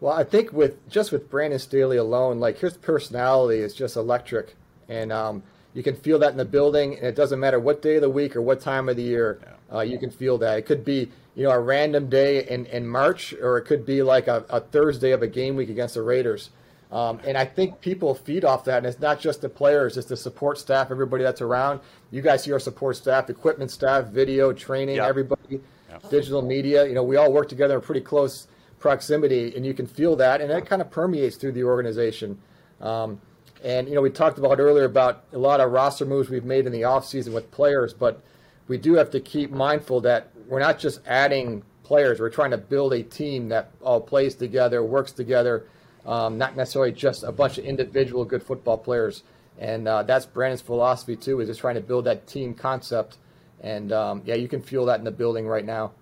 [0.00, 4.54] Well, I think with just with Brandon Staley alone, like his personality is just electric,
[4.88, 6.96] and um, you can feel that in the building.
[6.96, 9.40] And it doesn't matter what day of the week or what time of the year,
[9.72, 10.58] uh, you can feel that.
[10.58, 14.02] It could be you know a random day in, in March, or it could be
[14.02, 16.50] like a, a Thursday of a game week against the Raiders.
[16.94, 20.06] Um, and I think people feed off that, and it's not just the players; it's
[20.06, 21.80] the support staff, everybody that's around.
[22.12, 25.08] You guys see our support staff, equipment staff, video training, Yeah.
[25.08, 25.60] everybody,
[26.08, 26.86] digital media.
[26.86, 28.46] You know, we all work together in pretty close
[28.78, 32.38] proximity, and you can feel that, and that kind of permeates through the organization.
[32.80, 33.20] Um,
[33.64, 36.64] and you know, we talked about earlier about a lot of roster moves we've made
[36.64, 38.20] in the offseason with players, but
[38.68, 42.58] we do have to keep mindful that we're not just adding players; we're trying to
[42.58, 45.66] build a team that all plays together, works together,
[46.06, 49.22] um, not necessarily just a bunch of individual good football players.
[49.58, 53.18] And uh, that's Brandon's philosophy too, is just trying to build that team concept.
[53.60, 55.92] And um, yeah, you can feel that in the building right now.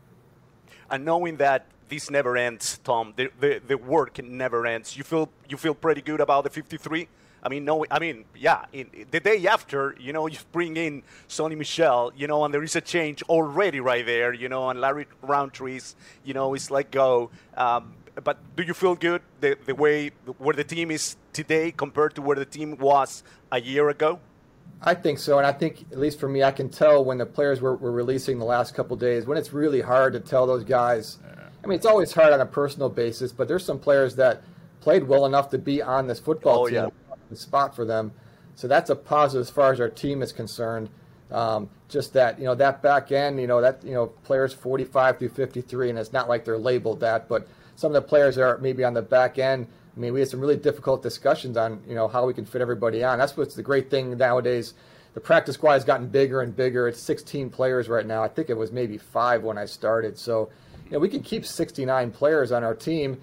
[0.90, 4.96] and knowing that this never ends, Tom, the, the, the work never ends.
[4.96, 7.06] You feel you feel pretty good about the 53.
[7.44, 8.64] I mean, no, I mean, yeah.
[8.72, 12.62] In, the day after, you know, you bring in Sony Michel, you know, and there
[12.62, 16.90] is a change already right there, you know, and Larry Rountree's, you know, it's like
[16.90, 17.30] go.
[17.56, 22.14] Um, but do you feel good the, the way where the team is today compared
[22.16, 24.20] to where the team was a year ago?
[24.85, 27.27] I think so, and I think at least for me, I can tell when the
[27.27, 30.64] players were, were releasing the last couple days when it's really hard to tell those
[30.64, 31.18] guys.
[31.62, 34.42] I mean, it's always hard on a personal basis, but there's some players that
[34.81, 36.88] played well enough to be on this football Oh, team, yeah.
[37.31, 38.11] the spot for them.
[38.57, 40.90] So that's a positive as far as our team is concerned.
[41.31, 45.18] Um, just that you know that back end, you know that you know players 45
[45.18, 48.42] through 53, and it's not like they're labeled that, but some of the players that
[48.42, 49.66] are maybe on the back end.
[49.96, 52.61] I mean, we had some really difficult discussions on you know how we can fit
[52.61, 53.18] everybody on.
[53.18, 54.74] That's what's the great thing nowadays.
[55.14, 56.88] The practice squad has gotten bigger and bigger.
[56.88, 58.22] It's 16 players right now.
[58.22, 60.18] I think it was maybe five when I started.
[60.18, 60.48] So,
[60.87, 63.20] you know, we can keep 69 players on our team,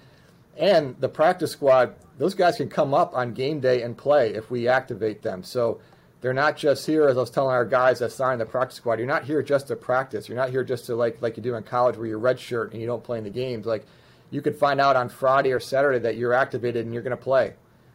[0.56, 1.94] and the practice squad.
[2.18, 5.42] Those guys can come up on game day and play if we activate them.
[5.42, 5.80] So
[6.20, 8.98] they're not just here, as I was telling our guys that signed the practice squad.
[8.98, 10.28] You're not here just to practice.
[10.28, 12.72] You're not here just to like like you do in college, where you're red shirt
[12.72, 13.66] and you don't play in the games.
[13.66, 13.86] Like
[14.30, 17.22] you could find out on Friday or Saturday that you're activated and you're going to
[17.22, 17.54] play.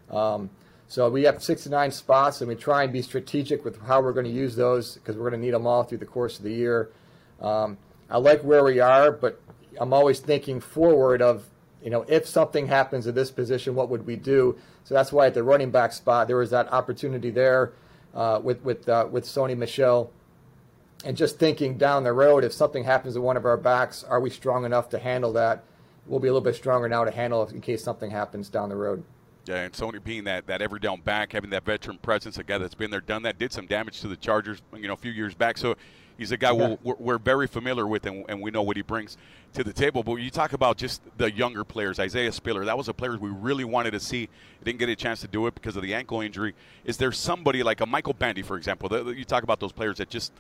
[0.10, 0.50] Um,
[0.88, 4.26] so we have 69 spots, and we try and be strategic with how we're going
[4.26, 6.54] to use those because we're going to need them all through the course of the
[6.54, 6.92] year.
[7.42, 7.78] Um,
[8.10, 9.42] I like where we are, but
[9.80, 11.46] I'm always thinking forward of
[11.84, 14.58] you know if something happens at this position, what would we do?
[14.84, 17.74] So that's why at the running back spot there was that opportunity there
[18.14, 20.12] uh, with with uh, with Sony Michel
[21.04, 24.20] and just thinking down the road, if something happens to one of our backs, are
[24.20, 25.64] we strong enough to handle that?
[26.08, 28.76] We'll be a little bit stronger now to handle in case something happens down the
[28.76, 29.04] road.
[29.46, 32.58] Yeah, and Sony being that, that every down back, having that veteran presence, a guy
[32.58, 35.12] that's been there, done that, did some damage to the Chargers, you know, a few
[35.12, 35.58] years back.
[35.60, 35.76] So
[36.18, 36.78] he's a guy Yeah.
[36.84, 39.18] we're, we're very familiar with, and, and we know what he brings
[39.54, 40.02] to the table.
[40.02, 43.18] But when you talk about just the younger players, Isaiah Spiller, that was a player
[43.18, 44.30] we really wanted to see.
[44.64, 46.56] Didn't get a chance to do it because of the ankle injury.
[46.84, 48.90] Is there somebody like a Michael Bandy, for example?
[48.90, 50.34] That, you talk about those players that just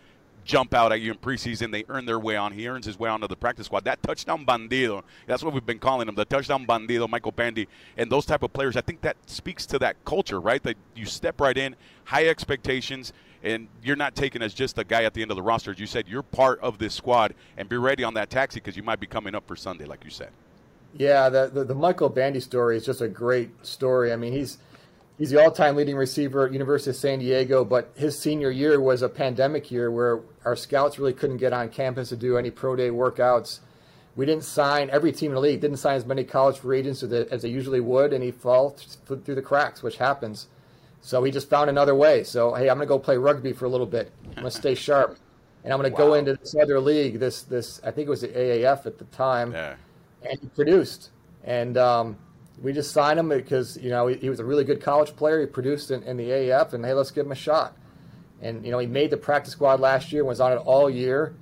[0.45, 1.71] jump out at you in preseason.
[1.71, 2.53] They earn their way on.
[2.53, 3.83] He earns his way onto the practice squad.
[3.83, 8.09] That touchdown bandido, that's what we've been calling him, the touchdown bandido, Michael Bandy, and
[8.09, 8.77] those type of players.
[8.77, 10.61] I think that speaks to that culture, right?
[10.63, 13.11] That you step right in, high expectations,
[13.43, 15.71] and you're not taken as just a guy at the end of the roster.
[15.71, 18.77] As you said, you're part of this squad, and be ready on that taxi because
[18.77, 20.29] you might be coming up for Sunday, like you said.
[20.97, 24.13] Yeah, the, the the Michael Bandy story is just a great story.
[24.13, 24.59] I mean, he's
[25.17, 29.01] he's the all-time leading receiver at University of San Diego, but his senior year was
[29.01, 32.75] a pandemic year where our scouts really couldn't get on campus to do any pro
[32.75, 33.59] day workouts.
[34.15, 37.03] We didn't sign every team in the league didn't sign as many college free agents
[37.03, 38.71] as they, usually would, and he fell
[39.07, 40.47] th- through the cracks, which happens.
[41.01, 42.23] So he just found another way.
[42.23, 44.11] So hey, I'm going to go play rugby for a little bit.
[44.27, 45.17] I'm going to stay sharp,
[45.63, 47.19] and I'm going to go into this other league.
[47.19, 49.75] This this I think it was the AAF at the time Yeah.
[50.23, 51.11] and he produced.
[51.43, 52.17] And um,
[52.61, 55.41] we just signed him because you know he, he was a really good college player.
[55.41, 57.75] He produced in, in the AAF, and hey, let's give him a shot.
[58.41, 61.35] And you know he made the practice squad last year, was on it all year,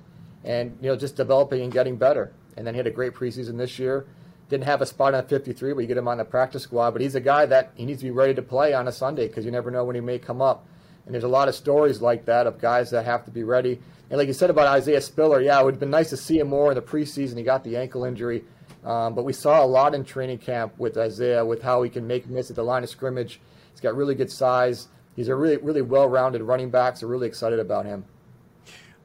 [0.44, 2.32] and you know just developing and getting better.
[2.56, 4.06] And then he had a great preseason this year.
[4.48, 6.90] Didn't have a spot on 53, but you get him on the practice squad.
[6.90, 9.26] But he's a guy that he needs to be ready to play on a Sunday
[9.26, 10.66] because you never know when he may come up.
[11.06, 13.80] And there's a lot of stories like that of guys that have to be ready.
[14.10, 16.38] And like you said about Isaiah Spiller, yeah, it would have been nice to see
[16.38, 17.36] him more in the preseason.
[17.36, 18.44] He got the ankle injury.
[18.84, 22.06] Um, but we saw a lot in training camp with Isaiah, with how he can
[22.06, 23.40] make miss at the line of scrimmage.
[23.70, 24.88] He's got really good size.
[25.16, 26.96] He's a really, really well-rounded running back.
[26.96, 28.04] So really excited about him.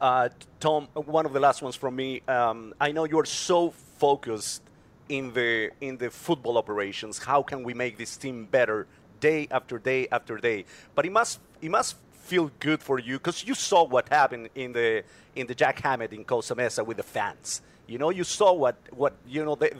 [0.01, 2.21] Uh, Tom, one of the last ones from me.
[2.27, 4.63] Um, I know you're so focused
[5.09, 7.19] in the in the football operations.
[7.19, 8.87] How can we make this team better
[9.19, 10.65] day after day after day?
[10.95, 14.71] But it must it must feel good for you because you saw what happened in
[14.73, 15.03] the
[15.35, 17.61] in the Jack Hammett in Costa Mesa with the fans.
[17.89, 19.56] You know, you saw what what you know.
[19.56, 19.71] They,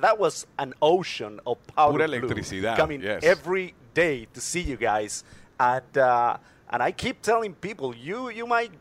[0.00, 3.22] that was an ocean of power Pura electricidad, coming yes.
[3.22, 5.22] every day to see you guys,
[5.60, 6.38] and uh,
[6.70, 8.72] and I keep telling people you you might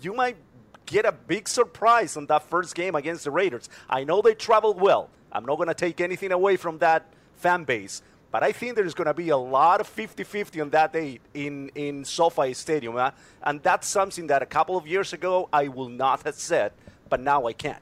[0.00, 0.36] you might
[0.84, 3.68] get a big surprise on that first game against the Raiders.
[3.88, 5.10] I know they traveled well.
[5.30, 8.02] I'm not going to take anything away from that fan base,
[8.32, 11.70] but I think there's going to be a lot of 50-50 on that day in
[11.76, 13.12] in SoFi Stadium, huh?
[13.44, 16.72] and that's something that a couple of years ago I will not have said,
[17.08, 17.78] but now I can.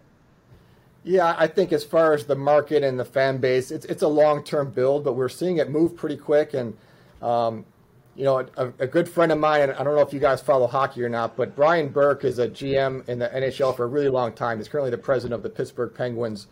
[1.06, 4.08] Yeah, I think as far as the market and the fan base, it's it's a
[4.08, 6.52] long term build, but we're seeing it move pretty quick.
[6.52, 6.76] And
[7.22, 7.64] um,
[8.16, 10.66] you know, a, a good friend of mine, I don't know if you guys follow
[10.66, 14.08] hockey or not, but Brian Burke is a GM in the NHL for a really
[14.08, 14.58] long time.
[14.58, 16.48] He's currently the president of the Pittsburgh Penguins.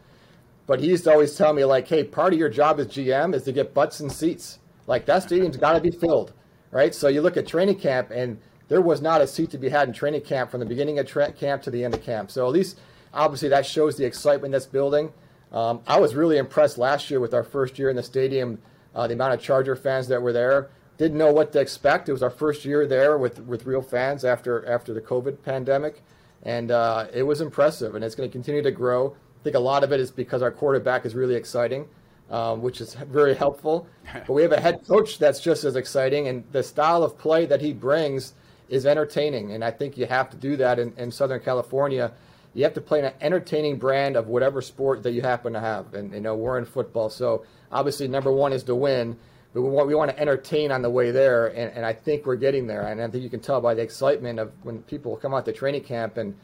[0.69, 3.35] But he used to always tell me like, "Hey, part of your job as GM
[3.35, 4.61] is to get butts and seats.
[4.87, 6.33] Like that stadium's got to be filled,
[6.71, 8.38] right?" So you look at training camp, and
[8.69, 11.09] there was not a seat to be had in training camp from the beginning of
[11.09, 12.31] tra- camp to the end of camp.
[12.31, 12.79] So at least,
[13.14, 15.12] obviously, that shows the excitement that's building.
[15.53, 18.61] Um, I was really impressed last year with our first year in the stadium,
[18.94, 20.70] uh, the amount of Charger fans that were there.
[20.98, 22.09] Didn't know what to expect.
[22.09, 26.03] It was our first year there with with real fans after after the COVID pandemic,
[26.42, 27.94] and uh, it was impressive.
[27.94, 29.11] And it's going to continue to grow.
[29.11, 31.87] I think a lot of it is because our quarterback is really exciting,
[32.31, 33.87] um, which is very helpful.
[34.27, 37.46] But we have a head coach that's just as exciting, and the style of play
[37.46, 38.35] that he brings
[38.68, 39.53] is entertaining.
[39.53, 42.12] And I think you have to do that in, in Southern California.
[42.55, 45.93] You have to play an entertaining brand of whatever sport that you happen to have.
[45.95, 47.11] And, you know, we're in football.
[47.11, 49.17] So obviously, number one is to win,
[49.53, 51.49] but we want, we want to entertain on the way there.
[51.49, 52.83] And, and I think we're getting there.
[52.87, 55.53] And I think you can tell by the excitement of when people come out to
[55.53, 56.17] training camp.
[56.17, 56.35] And,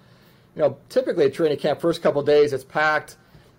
[0.57, 3.17] you know, typically at training camp, first couple days, it's packed.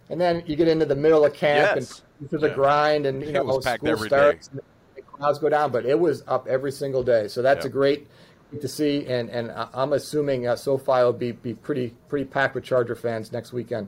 [0.09, 2.01] And then you get into the middle of camp Yes.
[2.19, 2.53] and into the Yeah.
[2.55, 4.49] grind, and you It know, school starts.
[4.49, 4.59] and
[4.95, 7.29] The crowds go down, but it was up every single day.
[7.29, 7.69] So that's Yeah.
[7.69, 8.07] a great
[8.59, 12.63] to see, and and I'm assuming uh, SoFi will be be pretty pretty packed with
[12.63, 13.87] Charger fans next weekend.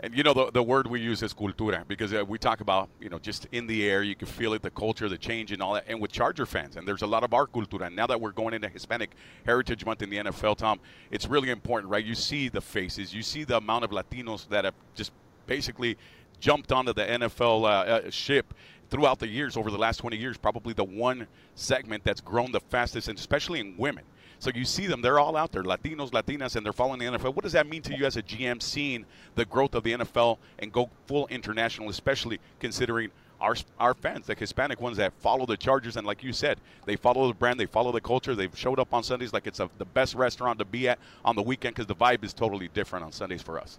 [0.00, 2.88] And you know the, the word we use is cultura because uh, we talk about
[3.00, 5.62] you know just in the air you can feel it the culture the change and
[5.62, 8.08] all that and with Charger fans and there's a lot of our cultura and now
[8.08, 9.12] that we're going into Hispanic
[9.44, 10.80] Heritage Month in the NFL Tom
[11.12, 14.64] it's really important right you see the faces you see the amount of Latinos that
[14.64, 15.12] have just
[15.46, 15.96] basically
[16.42, 18.52] jumped onto the NFL uh, uh, ship
[18.90, 22.60] throughout the years over the last 20 years probably the one segment that's grown the
[22.60, 24.04] fastest and especially in women
[24.42, 27.36] so you see them, they're all out there, Latinos, Latinas, and they're following the NFL.
[27.36, 30.38] What does that mean to you as a GM seeing the growth of the NFL
[30.58, 35.56] and go full international, especially considering our, our fans, the Hispanic ones that follow the
[35.56, 38.34] Chargers, and like you said, they follow the brand, they follow the culture.
[38.34, 41.36] They've showed up on Sundays like it's a, the best restaurant to be at on
[41.36, 43.78] the weekend because the vibe is totally different on Sundays for us.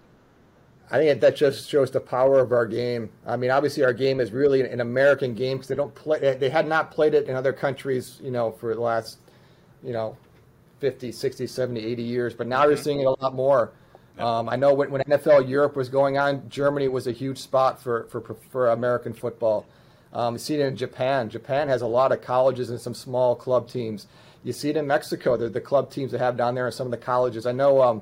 [0.92, 3.10] I think that just shows the power of our game.
[3.26, 6.36] I mean, obviously, our game is really an American game because they don't play.
[6.36, 9.18] They had not played it in other countries, you know, for the last,
[9.82, 10.18] you know,
[10.80, 12.34] 50, 60, 70, 80 years.
[12.34, 13.72] But now you're seeing it a lot more.
[14.20, 17.82] Um, I know when, when NFL Europe was going on, Germany was a huge spot
[17.82, 19.66] for for, for American football.
[20.14, 21.30] Um, you see it in Japan.
[21.30, 24.06] Japan has a lot of colleges and some small club teams.
[24.44, 25.38] You see it in Mexico.
[25.38, 27.46] The, the club teams they have down there and some of the colleges.
[27.48, 28.02] I know um,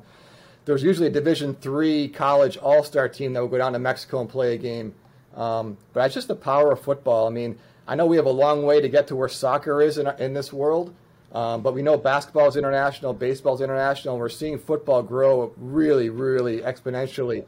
[0.66, 4.22] there's usually a Division three college all star team that will go down to Mexico
[4.22, 4.94] and play a game.
[5.36, 7.28] Um, but that's just the power of football.
[7.28, 9.98] I mean, I know we have a long way to get to where soccer is
[9.98, 10.94] in, in this world,
[11.32, 15.54] um, but we know basketball is international, baseball is international, and we're seeing football grow
[15.58, 17.46] really, really exponentially,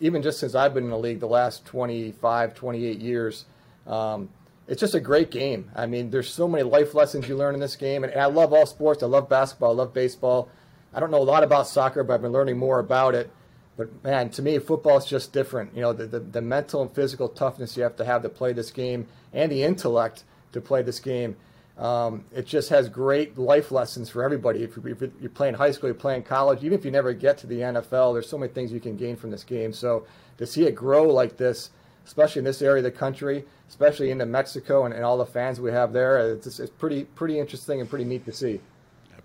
[0.00, 3.44] even just since I've been in the league the last 25, 28 years.
[3.86, 4.30] Um,
[4.66, 5.70] it's just a great game.
[5.76, 8.26] I mean, there's so many life lessons you learn in this game, and, and I
[8.26, 9.02] love all sports.
[9.02, 9.70] I love basketball.
[9.70, 10.48] I love baseball.
[10.94, 13.30] I don't know a lot about soccer, but I've been learning more about it.
[13.76, 15.74] But man, to me, football is just different.
[15.74, 18.52] You know, the, the, the mental and physical toughness you have to have to play
[18.52, 21.36] this game, and the intellect to play this game.
[21.76, 24.62] Um, it just has great life lessons for everybody.
[24.62, 27.36] If you're, if you're playing high school, you're playing college, even if you never get
[27.38, 29.74] to the NFL, there's so many things you can gain from this game.
[29.74, 30.06] So
[30.38, 31.70] to see it grow like this,
[32.06, 35.60] especially in this area of the country, especially into Mexico and, and all the fans
[35.60, 38.60] we have there, it's, it's pretty pretty interesting and pretty neat to see.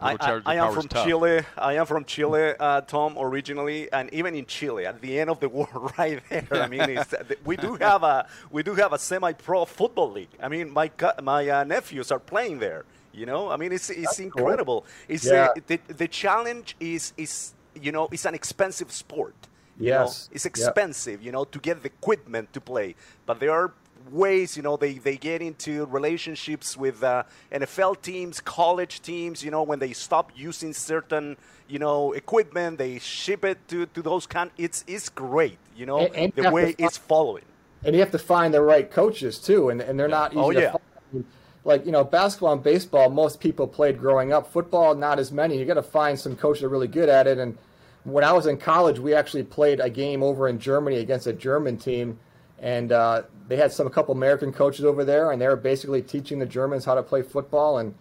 [0.02, 1.06] I, I, I am from tough.
[1.06, 1.42] Chile.
[1.58, 5.40] I am from Chile, uh, Tom, originally, and even in Chile, at the end of
[5.40, 6.48] the world, right there.
[6.52, 7.14] I mean, it's,
[7.46, 10.30] we do have a we do have a semi-pro football league.
[10.42, 10.90] I mean, my
[11.22, 12.86] my uh, nephews are playing there.
[13.14, 14.26] You know, I mean, it's it's cool.
[14.26, 14.86] incredible.
[15.08, 15.50] It's Yeah.
[15.56, 19.36] uh, the the challenge is is you know it's an expensive sport.
[19.80, 20.30] You know, Yes.
[20.32, 20.52] it's Yep.
[20.52, 22.96] expensive, you know, to get the equipment to play.
[23.26, 23.74] But there are
[24.10, 29.52] ways, you know, they, they get into relationships with uh, NFL teams, college teams, you
[29.52, 31.38] know, when they stop using certain,
[31.68, 34.52] you know, equipment, they ship it to, to those kind.
[34.58, 37.44] It's it's great, you know, And- and the way it's following.
[37.84, 40.52] and you have to find the right coaches too, and, and they're not easy Oh,
[40.52, 40.72] to yeah.
[40.72, 41.26] find.
[41.64, 44.52] Like you know, basketball and baseball, most people played growing up.
[44.52, 45.60] Football, not as many.
[45.60, 47.38] You got to find some coaches that are really good at it.
[47.38, 47.56] And
[48.04, 51.34] when I was in college, we actually played a game over in Germany against a
[51.34, 52.18] German team,
[52.62, 56.02] and uh, they had some a couple American coaches over there, and they were basically
[56.02, 57.80] teaching the Germans how to play football.
[57.80, 57.93] And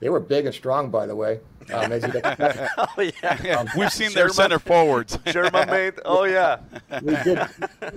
[0.00, 1.40] they were big and strong, by the way.
[1.72, 2.58] Um, as you'd expect.
[2.78, 5.18] Oh yeah, We've seen their German- center forwards.
[5.26, 5.94] German made.
[6.04, 6.58] Oh yeah,
[7.02, 7.40] we did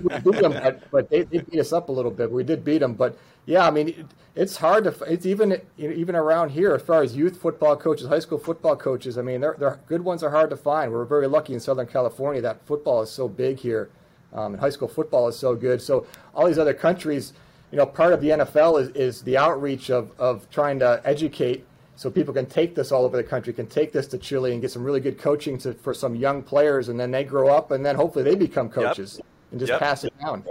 [0.02, 2.30] we beat them, but, but they, they beat us up a little bit.
[2.30, 4.94] We did beat them, but yeah, I mean, it, it's hard to.
[5.10, 9.16] It's even even around here as far as youth football coaches, high school football coaches.
[9.18, 10.90] I mean, they're, they're good ones are hard to find.
[10.92, 13.90] We're very lucky in Southern California that football is so big here,
[14.34, 15.80] um, and high school football is so good.
[15.80, 17.32] So all these other countries,
[17.70, 21.64] you know, part of the NFL is, is the outreach of of trying to educate.
[21.94, 24.60] So people can take this all over the country, can take this to Chile and
[24.62, 27.70] get some really good coaching to, for some young players, and then they grow up,
[27.70, 29.20] and then hopefully they become coaches
[29.50, 29.78] and just Yep.
[29.78, 30.42] pass it down.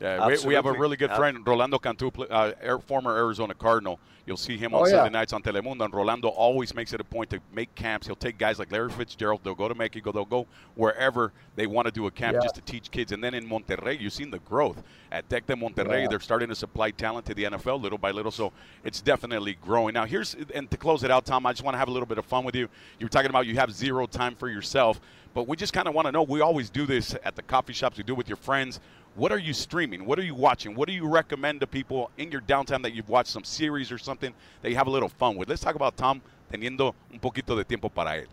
[0.00, 4.00] Yeah, we, we have a really good friend, Rolando Cantu, uh, Air- former Arizona Cardinal.
[4.26, 4.92] You'll see him on Oh, yeah.
[4.92, 5.84] Sunday nights on Telemundo.
[5.84, 8.06] And Rolando always makes it a point to make camps.
[8.06, 9.40] He'll take guys like Larry Fitzgerald.
[9.42, 10.12] They'll go to Mexico.
[10.12, 10.46] They'll go
[10.76, 12.42] wherever they want to do a camp Yeah.
[12.42, 13.12] just to teach kids.
[13.12, 14.82] And then in Monterrey, you've seen the growth.
[15.10, 16.08] At Tec de Monterrey, Yeah.
[16.08, 18.30] they're starting to supply talent to the NFL little by little.
[18.30, 18.52] So
[18.84, 19.94] it's definitely growing.
[19.94, 22.06] Now, here's, and to close it out, Tom, I just want to have a little
[22.06, 22.68] bit of fun with you.
[22.98, 25.00] You were talking about you have zero time for yourself.
[25.32, 26.24] But we just kind of want to know.
[26.24, 27.96] We always do this at the coffee shops.
[27.96, 28.80] We do it with your friends.
[29.16, 30.06] What are you streaming?
[30.06, 30.74] What are you watching?
[30.74, 33.98] What do you recommend to people in your downtime that you've watched some series or
[33.98, 34.32] something
[34.62, 35.48] that you have a little fun with?
[35.48, 38.26] Let's talk about Tom teniendo un poquito de tiempo para él.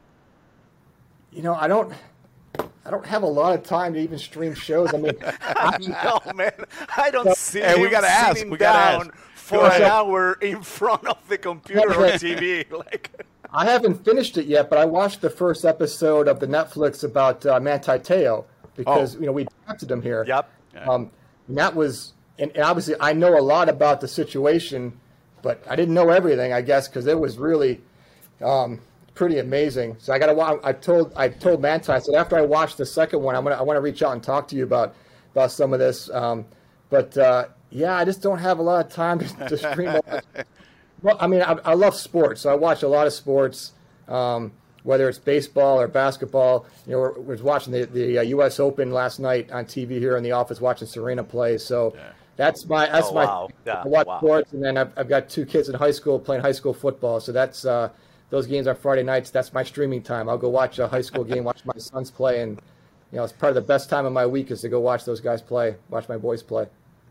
[1.31, 1.93] You know, I don't.
[2.85, 4.93] I don't have a lot of time to even stream shows.
[4.93, 5.11] I mean,
[5.41, 6.53] I know, man.
[6.95, 9.19] I don't see Hey, we gotta ask, sitting we gotta down ask.
[9.35, 12.65] for Go an hour in front of the computer or TV.
[12.71, 13.11] Like,
[13.51, 17.45] I haven't finished it yet, but I watched the first episode of the Netflix about
[17.45, 19.19] uh, Manti Te'o because Oh.
[19.19, 20.23] you know we drafted him here.
[20.25, 20.49] Yep.
[20.77, 21.11] Um,
[21.47, 24.99] and that was, and, and obviously I know a lot about the situation,
[25.41, 26.53] but I didn't know everything.
[26.53, 27.81] I guess because it was really
[28.43, 28.81] um,
[29.13, 29.97] pretty amazing.
[29.99, 30.59] So I got to.
[30.63, 31.91] I told I told Manti.
[31.91, 34.13] I said after I watch the second one, I'm gonna I want to reach out
[34.13, 34.95] and talk to you about
[35.33, 36.09] about some of this.
[36.09, 36.45] Um,
[36.89, 39.99] but uh, yeah, I just don't have a lot of time to, to stream.
[41.01, 43.73] Well, I mean, I, I love sports, so I watch a lot of sports,
[44.07, 44.51] um,
[44.87, 46.65] whether it's baseball or basketball.
[46.85, 48.57] You know, we was watching the, the uh, U.S.
[48.59, 51.57] Open last night on TV here in the office, watching Serena play.
[51.57, 51.93] So
[52.37, 53.25] that's my that's Oh, my.
[53.25, 53.49] wow.
[53.65, 54.17] Yeah, I watch wow.
[54.19, 57.19] sports, and then I've, I've got two kids in high school playing high school football.
[57.19, 57.89] So that's uh,
[58.29, 59.29] those games on Friday nights.
[59.29, 60.29] That's my streaming time.
[60.29, 62.57] I'll go watch a high school game, watch my sons play, and
[63.11, 65.03] you know, it's part of the best time of my week is to go watch
[65.03, 66.65] those guys play, watch my boys play.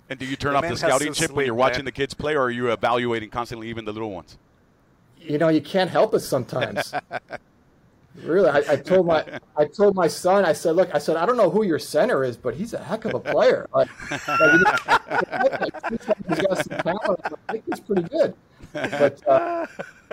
[0.08, 1.84] And do you turn The off the scouting to chip when you're watching man.
[1.86, 4.38] the kids play, or are you evaluating constantly even the little ones?
[5.18, 6.94] you know, you can't help us sometimes.
[8.24, 9.24] really, I, I told my
[9.56, 12.24] I told my son, I said, look, I said, I don't know who your center
[12.24, 13.68] is, but he's a heck of a player.
[13.74, 14.20] Like, like,
[16.28, 17.20] he's got some talent.
[17.48, 18.34] I think he's pretty good.
[18.72, 19.66] But uh,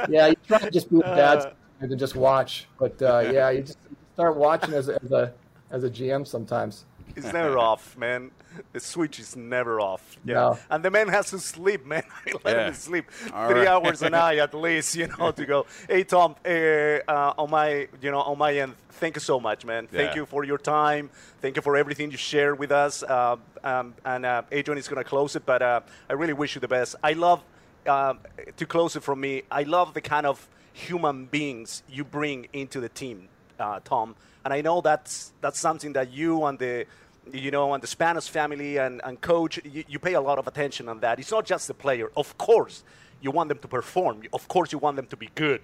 [0.10, 2.68] yeah, you try to just be a dad and just watch.
[2.80, 3.80] But uh, yeah, you just
[4.14, 5.34] start watching as, as a
[5.72, 6.86] as a GM sometimes.
[7.16, 8.32] It's never off, man.
[8.72, 10.18] The switch is never off.
[10.26, 10.34] Yeah.
[10.36, 10.59] No.
[10.70, 12.03] And the man has to sleep, man.
[12.28, 12.68] I let Yeah.
[12.68, 13.68] him sleep All three right.
[13.68, 15.66] hours a night at least, you know, to go.
[15.89, 19.66] Hey, Tom, uh, uh, on my, you know, on my end, thank you so much,
[19.66, 19.88] man.
[19.88, 21.09] Thank you for your time.
[21.41, 23.01] Thank you for everything you shared with us.
[23.03, 26.53] Uh, um, and uh, Adrian is going to close it, but uh, I really wish
[26.55, 26.95] you the best.
[27.03, 27.41] I love,
[27.88, 28.20] um,
[28.57, 32.80] to close it from me, I love the kind of human beings you bring into
[32.80, 33.28] the team,
[33.59, 34.16] uh, Tom.
[34.45, 36.86] And I know that's that's something that you and the
[37.32, 40.47] you know and the Spanish family and, and coach you, you pay a lot of
[40.47, 41.19] attention on that.
[41.19, 42.11] It's not just the player.
[42.17, 42.84] Of course,
[43.21, 44.24] you want them to perform.
[44.34, 45.61] Of course, you want them to be good.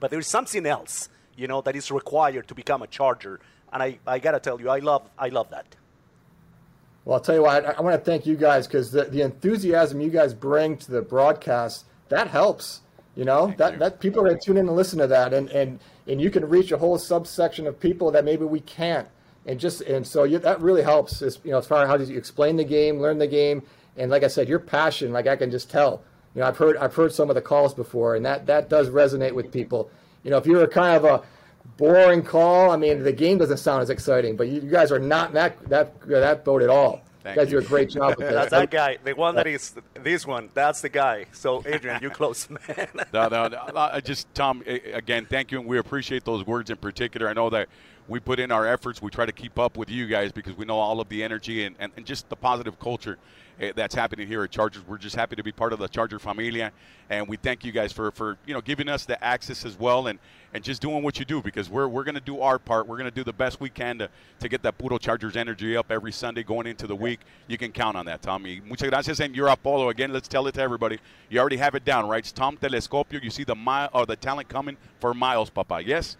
[0.00, 3.40] But there's something else, you know, that is required to become a Charger.
[3.72, 5.66] And I, I gotta tell you, I love I love that.
[7.04, 9.22] Well, I'll tell you what, I, I want to thank you guys because the, the
[9.22, 12.80] enthusiasm you guys bring to the broadcast, that helps.
[13.16, 13.78] You know, that, you.
[13.80, 15.34] that people are going to tune in and listen to that.
[15.34, 19.08] And, and, and you can reach a whole subsection of people that maybe we can't.
[19.46, 21.96] And just, and so you, that really helps is, you know, as far as how
[21.96, 23.62] you explain the game, learn the game.
[23.96, 26.02] And like I said, your passion, like I can just tell,
[26.34, 28.90] you know, I've heard, I've heard some of the calls before and that, that does
[28.90, 29.90] resonate with people.
[30.22, 31.22] You know, if you're a kind of a
[31.76, 34.98] boring call, I mean, the game doesn't sound as exciting, but you, you guys are
[34.98, 37.02] not in that, that, that boat at all.
[37.22, 37.60] Thank you guys you.
[37.60, 38.70] do a great job with That's that.
[38.70, 40.50] that guy, the one that is this one.
[40.54, 41.26] That's the guy.
[41.32, 42.88] So Adrian, you close, man.
[43.12, 46.70] no, no, no, I just Tom a- again, thank you, and we appreciate those words
[46.70, 47.28] in particular.
[47.28, 47.68] I know that
[48.08, 49.02] we put in our efforts.
[49.02, 51.64] We try to keep up with you guys because we know all of the energy
[51.64, 53.18] and, and, and just the positive culture
[53.60, 54.82] eh, that's happening here at Chargers.
[54.88, 56.72] We're just happy to be part of the Charger familia,
[57.10, 60.06] and we thank you guys for, for you know giving us the access as well
[60.06, 60.18] and,
[60.54, 62.86] and just doing what you do because we're, we're going to do our part.
[62.86, 64.08] We're going to do the best we can to,
[64.40, 67.20] to get that Puro Chargers energy up every Sunday going into the week.
[67.46, 68.62] You can count on that, Tommy.
[68.64, 70.14] Muchas gracias, and you're Apollo again.
[70.14, 70.98] Let's tell it to everybody.
[71.28, 72.20] You already have it down, right?
[72.20, 73.22] It's Tom Telescopio.
[73.22, 75.82] You see the mile or the talent coming for miles, Papa.
[75.84, 76.16] Yes.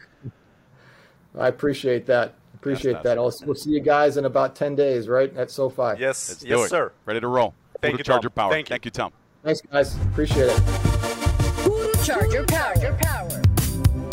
[1.39, 2.35] I appreciate that.
[2.55, 3.19] Appreciate Yes, that.
[3.19, 5.35] I'll, we'll see you guys in about 10 days, right?
[5.37, 5.95] At SoFi.
[6.01, 6.69] Yes, Let's yes, it.
[6.71, 6.93] sir.
[7.07, 7.55] Ready to roll.
[7.81, 8.15] Thank Puro you, Tom.
[8.17, 8.51] Charger power.
[8.53, 8.75] Thank you.
[8.75, 9.13] Thank you, Tom.
[9.45, 9.95] Thanks, guys.
[10.07, 10.63] Appreciate it.
[11.63, 12.97] Puro Charger Power.
[13.01, 13.43] Power.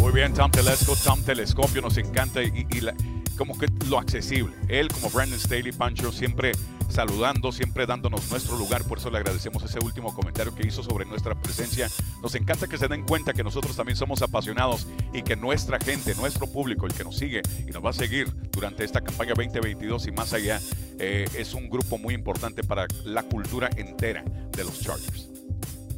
[0.01, 2.93] Muy bien, Tom Telesco, Tom Telescopio, nos encanta y, y la-
[3.35, 4.53] como que lo accesible.
[4.67, 6.53] Él, como Brandon Staley, Pancho, siempre
[6.89, 8.83] saludando, siempre dándonos nuestro lugar.
[8.83, 11.89] Por eso le agradecemos ese último comentario que hizo sobre nuestra presencia.
[12.21, 16.15] Nos encanta que se den cuenta que nosotros también somos apasionados y que nuestra gente,
[16.15, 20.07] nuestro público, el que nos sigue y nos va a seguir durante esta campaña 2022
[20.07, 20.59] y más allá,
[20.99, 25.29] eh, es un grupo muy importante para la cultura entera de los Chargers.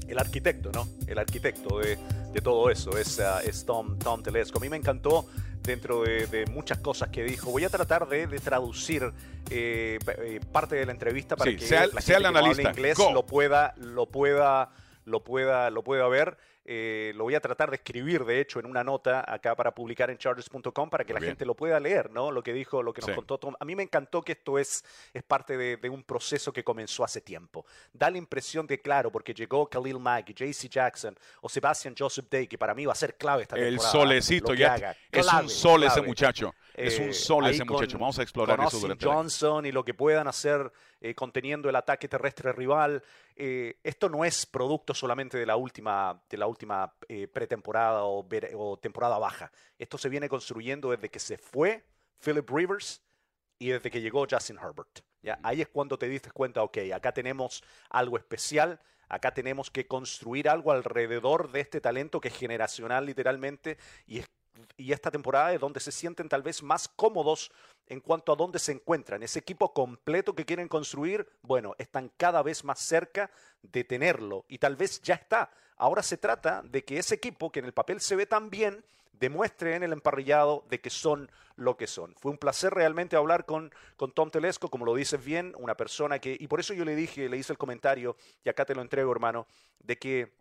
[0.07, 0.88] el arquitecto, ¿no?
[1.05, 1.97] El arquitecto de,
[2.33, 4.57] de todo eso es, ah, es Tom, Tom Telesco.
[4.59, 5.27] A mí me encantó
[5.63, 7.51] dentro de, de muchas cosas que dijo.
[7.51, 9.11] Voy a tratar de, de traducir
[9.49, 12.39] eh, eh, parte de la entrevista para Sí, que sea- la sea gente el que
[12.39, 12.69] no analista.
[12.71, 13.11] inglés Go.
[13.13, 14.69] lo pueda, lo pueda,
[15.05, 16.37] lo pueda, lo pueda ver.
[16.70, 20.09] Eh, lo voy a tratar de escribir, de hecho, en una nota acá para publicar
[20.09, 21.32] en chargers.com para que Muy la bien.
[21.32, 22.30] gente lo pueda leer, ¿no?
[22.30, 23.15] Lo que dijo, lo que nos Sí.
[23.15, 23.55] contó Tom.
[23.57, 27.05] A mí me encantó que esto es, es parte de, de un proceso que comenzó
[27.05, 27.65] hace tiempo.
[27.93, 32.47] Da la impresión de, claro, porque llegó Khalil Mack, JC Jackson o Sebastian Joseph Day,
[32.47, 33.91] que para mí va a ser clave esta El temporada.
[33.93, 34.74] solecito, lo que ya.
[34.74, 34.95] haga.
[35.09, 36.53] Es un sol ese muchacho.
[36.78, 37.97] Es un Eh, sol ese muchacho.
[37.97, 40.71] Vamos a explorar con eso durante Johnson y lo que puedan hacer
[41.01, 43.03] eh, conteniendo el ataque terrestre rival.
[43.36, 46.93] Eh, esto no es producto solamente de la última, de la última
[47.34, 49.51] pretemporada o temporada baja.
[49.78, 51.84] Esto se viene construyendo desde que se fue
[52.23, 53.01] Philip Rivers
[53.59, 54.99] y desde que llegó Justin Herbert.
[55.21, 55.39] ¿ya?
[55.43, 60.47] Ahí es cuando te diste cuenta, ok, acá tenemos algo especial, acá tenemos que construir
[60.49, 64.30] algo alrededor de este talento que es generacional literalmente y, es-
[64.77, 67.51] y esta temporada es donde se sienten tal vez más cómodos
[67.87, 69.23] en cuanto a dónde se encuentran.
[69.23, 73.31] Ese equipo completo que quieren construir, bueno, están cada vez más cerca
[73.61, 75.49] de tenerlo y tal vez ya está.
[75.77, 78.83] Ahora se trata de que ese equipo que en el papel se ve tan bien,
[79.13, 82.13] demuestre en el emparrillado de que son lo que son.
[82.15, 86.19] Fue un placer realmente hablar con, con Tom Telesco, como lo dices bien, una persona
[86.19, 88.81] que, y por eso yo le dije, le hice el comentario, y acá te lo
[88.81, 89.47] entrego, hermano,
[89.79, 90.33] de que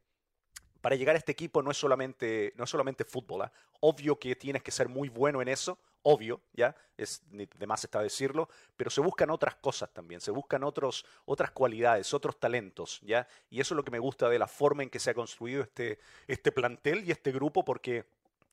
[0.86, 3.42] para llegar a este equipo no es solamente, no es solamente fútbol.
[3.42, 3.52] ¿ah?
[3.80, 6.76] Obvio que tienes que ser muy bueno en eso, obvio, ¿ya?
[6.96, 11.50] Es de más está decirlo, pero se buscan otras cosas también, se buscan otros, otras
[11.50, 13.26] cualidades, otros talentos, ¿ya?
[13.50, 15.60] Y eso es lo que me gusta de la forma en que se ha construido
[15.60, 18.04] este, este plantel y este grupo, porque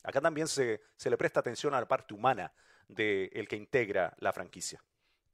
[0.01, 2.51] acá también se, se le presta atención a la parte humana
[2.87, 4.81] del que integra la franquicia.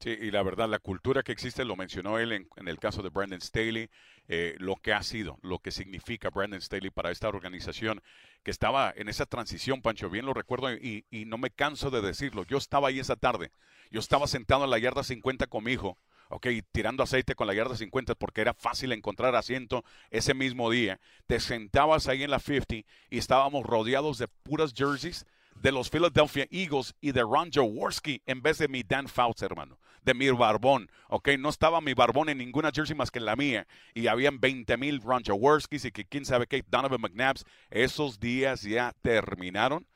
[0.02, 3.10] Sí, y la verdad, la cultura que existe, lo mencionó él en, el caso de
[3.10, 3.90] Brandon Staley,
[4.28, 8.00] eh, lo que ha sido, lo que significa Brandon Staley para esta organización,
[8.42, 12.00] que estaba en esa transición, Pancho, bien lo recuerdo y, y no me canso de
[12.00, 12.44] decirlo.
[12.44, 13.52] Yo estaba ahí esa tarde,
[13.90, 15.98] yo estaba sentado en la yarda 50 con mi hijo,
[16.30, 20.98] ok, tirando aceite con la yarda 50 porque era fácil encontrar asiento ese mismo día.
[21.26, 25.26] Te sentabas ahí en la 50 y estábamos rodeados de puras jerseys
[25.56, 29.78] de los Philadelphia Eagles y de Ron Jaworski en vez de mi Dan Fouts, hermano,
[30.02, 31.30] de mi barbón, ¿ok?
[31.38, 34.76] No estaba mi barbón en ninguna jersey más que en la mía y habían 20
[34.76, 37.44] mil Ron Jaworskis y que quién sabe qué, Donovan McNabbs.
[37.70, 39.86] Esos días ya terminaron.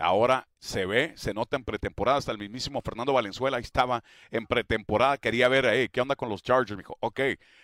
[0.00, 5.18] Ahora se ve, se nota en pretemporada, hasta el mismísimo Fernando Valenzuela estaba en pretemporada,
[5.18, 6.72] quería ver, hey, ¿qué onda con los Chargers?
[6.72, 7.20] Me dijo, ok,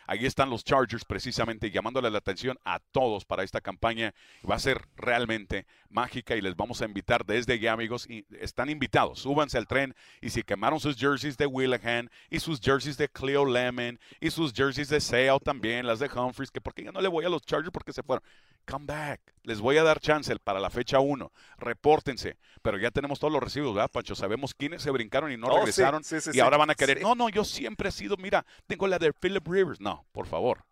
[0.07, 4.15] ahí están los Chargers precisamente llamándole la atención a todos para esta campaña.
[4.49, 8.69] Va a ser realmente mágica y les vamos a invitar desde ya, amigos, y están
[8.69, 13.09] invitados, súbanse al tren y si quemaron sus jerseys de Willahan y sus jerseys de
[13.09, 17.01] Cleo Lemon y sus jerseys de Sale también, las de Humphries, que porque yo no
[17.01, 18.23] le voy a los Chargers porque se fueron.
[18.69, 19.21] Come back.
[19.45, 21.31] Les voy a dar chance para la fecha 1.
[21.59, 22.37] Repórtense.
[22.63, 24.15] Pero ya tenemos todos los recibos, ¿verdad, Pancho?
[24.17, 26.03] Sabemos quiénes se brincaron y no Oh, regresaron.
[26.03, 27.01] sí, sí, y ahora van a querer.
[27.01, 29.81] No, no, yo siempre he sido, mira, tengo la de Philip Rivers.
[29.81, 30.65] No, por favor.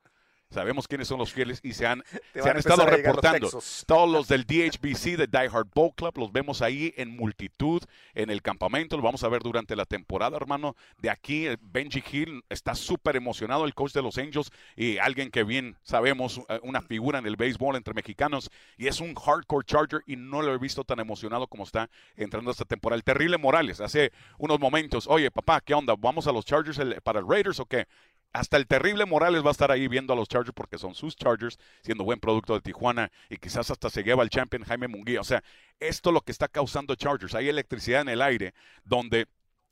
[0.51, 3.49] Sabemos quiénes son los fieles y se han, se han estado los reportando.
[3.87, 7.83] Todos los del DHBC, de Die Hard Bowl Club, los vemos ahí en multitud
[8.15, 8.97] en el campamento.
[8.97, 10.77] Lo vamos a ver durante la temporada, hermano.
[10.99, 15.43] De aquí, Benji Hill está súper emocionado, el coach de los Angels y alguien que
[15.43, 18.51] bien sabemos, eh, una figura en el béisbol entre mexicanos.
[18.77, 22.51] Y es un hardcore Charger y no lo he visto tan emocionado como está entrando
[22.53, 22.97] esta temporada.
[22.97, 25.95] El terrible Morales, hace unos momentos, oye, papá, ¿qué onda?
[25.99, 27.87] ¿Vamos a los Chargers el- para el Raiders o qué?
[28.35, 31.15] Hasta el terrible Morales va a estar ahí viendo a los Chargers porque son sus
[31.15, 35.21] Chargers, siendo buen producto de Tijuana y quizás hasta se lleva el champion Jaime Munguía.
[35.21, 35.45] O sea,
[35.79, 37.37] esto es lo que está causando Chargers.
[37.37, 38.53] Hay electricidad en el aire
[38.85, 39.29] donde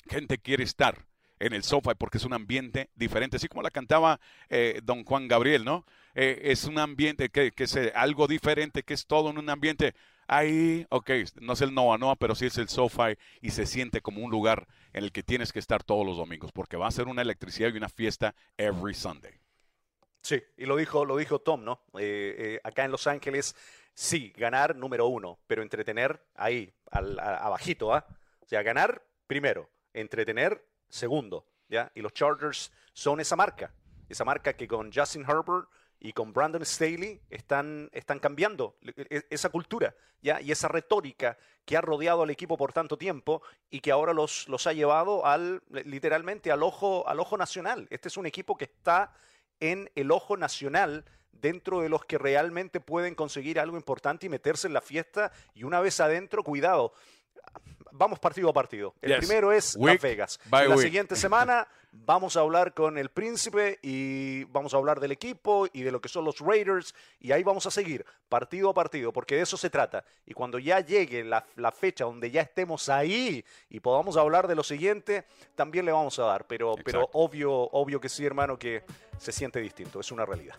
[0.08, 1.06] gente quiere estar
[1.40, 5.26] en el sofá porque es un ambiente diferente, así como la cantaba eh, don Juan
[5.26, 5.84] Gabriel, ¿no?
[6.14, 9.50] Eh, es un ambiente que, que es eh, algo diferente, que es todo en un
[9.50, 9.96] ambiente
[10.36, 11.10] ahí, ok,
[11.40, 14.30] no es el Noa Noa, pero sí es el SoFi y se siente como un
[14.30, 17.22] lugar en el que tienes que estar todos los domingos, porque va a ser una
[17.22, 19.32] electricidad y una fiesta every Sunday.
[20.22, 21.82] Sí, y lo dijo, lo dijo Tom, ¿no?
[21.98, 23.56] Eh, eh, acá en Los Ángeles,
[23.92, 28.06] sí, ganar número uno, pero entretener ahí, al, a- abajito, ¿ah?
[28.40, 31.90] O sea, ganar primero, entretener segundo, ¿ya?
[31.94, 33.74] Y los Chargers son esa marca,
[34.08, 35.68] esa marca que con Justin Herbert
[36.04, 40.40] y con Brandon Staley están, están cambiando e- e- esa cultura, ¿ya?
[40.40, 43.40] Y esa retórica que ha rodeado al equipo por tanto tiempo
[43.70, 47.86] y que ahora los, los ha llevado al, literalmente al ojo, al ojo nacional.
[47.90, 49.12] Este es un equipo que está
[49.60, 54.66] en el ojo nacional dentro de los que realmente pueden conseguir algo importante y meterse
[54.66, 56.94] en la fiesta y una vez adentro, cuidado.
[57.92, 58.94] vamos partido a partido.
[59.00, 59.18] El Yes.
[59.26, 60.40] primero es Week Las Vegas.
[60.50, 60.78] la week.
[60.80, 65.82] siguiente semana vamos a hablar con el príncipe y vamos a hablar del equipo y
[65.82, 69.36] de lo que son los Raiders y ahí vamos a seguir partido a partido porque
[69.36, 70.04] de eso se trata.
[70.26, 74.54] Y cuando ya llegue la, la fecha donde ya estemos ahí y podamos hablar de
[74.54, 76.46] lo siguiente, también le vamos a dar.
[76.46, 78.82] Pero, pero obvio, obvio que sí, hermano, que
[79.18, 80.00] se siente distinto.
[80.00, 80.56] Es una realidad.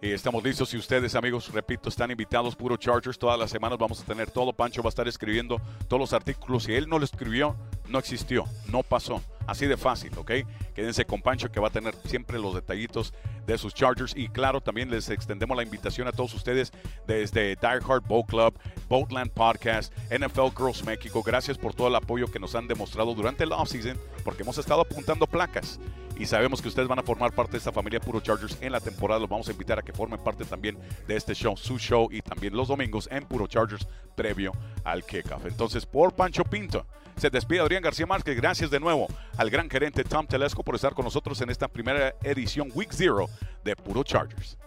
[0.00, 0.68] Y estamos listos.
[0.68, 4.52] Si ustedes, amigos, repito, están invitados, puro Chargers, todas las semanas vamos a tener todo.
[4.52, 6.64] Pancho va a estar escribiendo todos los artículos.
[6.64, 7.56] Si él no lo escribió,
[7.88, 9.22] no existió, no pasó.
[9.48, 10.32] Así de fácil, ¿ok?
[10.74, 13.14] Quédense con Pancho que va a tener siempre los detallitos
[13.46, 14.14] de sus Chargers.
[14.14, 16.70] Y claro, también les extendemos la invitación a todos ustedes
[17.06, 18.58] desde Die Hard Boat Club,
[18.90, 21.22] Boatland Podcast, NFL Girls México.
[21.22, 24.82] Gracias por todo el apoyo que nos han demostrado durante el offseason, porque hemos estado
[24.82, 25.80] apuntando placas.
[26.18, 28.80] Y sabemos que ustedes van a formar parte de esta familia Puro Chargers en la
[28.80, 29.20] temporada.
[29.20, 30.76] Los vamos a invitar a que formen parte también
[31.06, 34.52] de este show, su show, y también los domingos en Puro Chargers previo
[34.84, 35.46] al kickoff.
[35.46, 36.84] Entonces, por Pancho Pinto,
[37.18, 38.36] se despide Adrián García Márquez.
[38.36, 42.14] Gracias de nuevo al gran gerente Tom Telesco por estar con nosotros en esta primera
[42.22, 43.28] edición Week Zero
[43.64, 44.58] de Puro Chargers.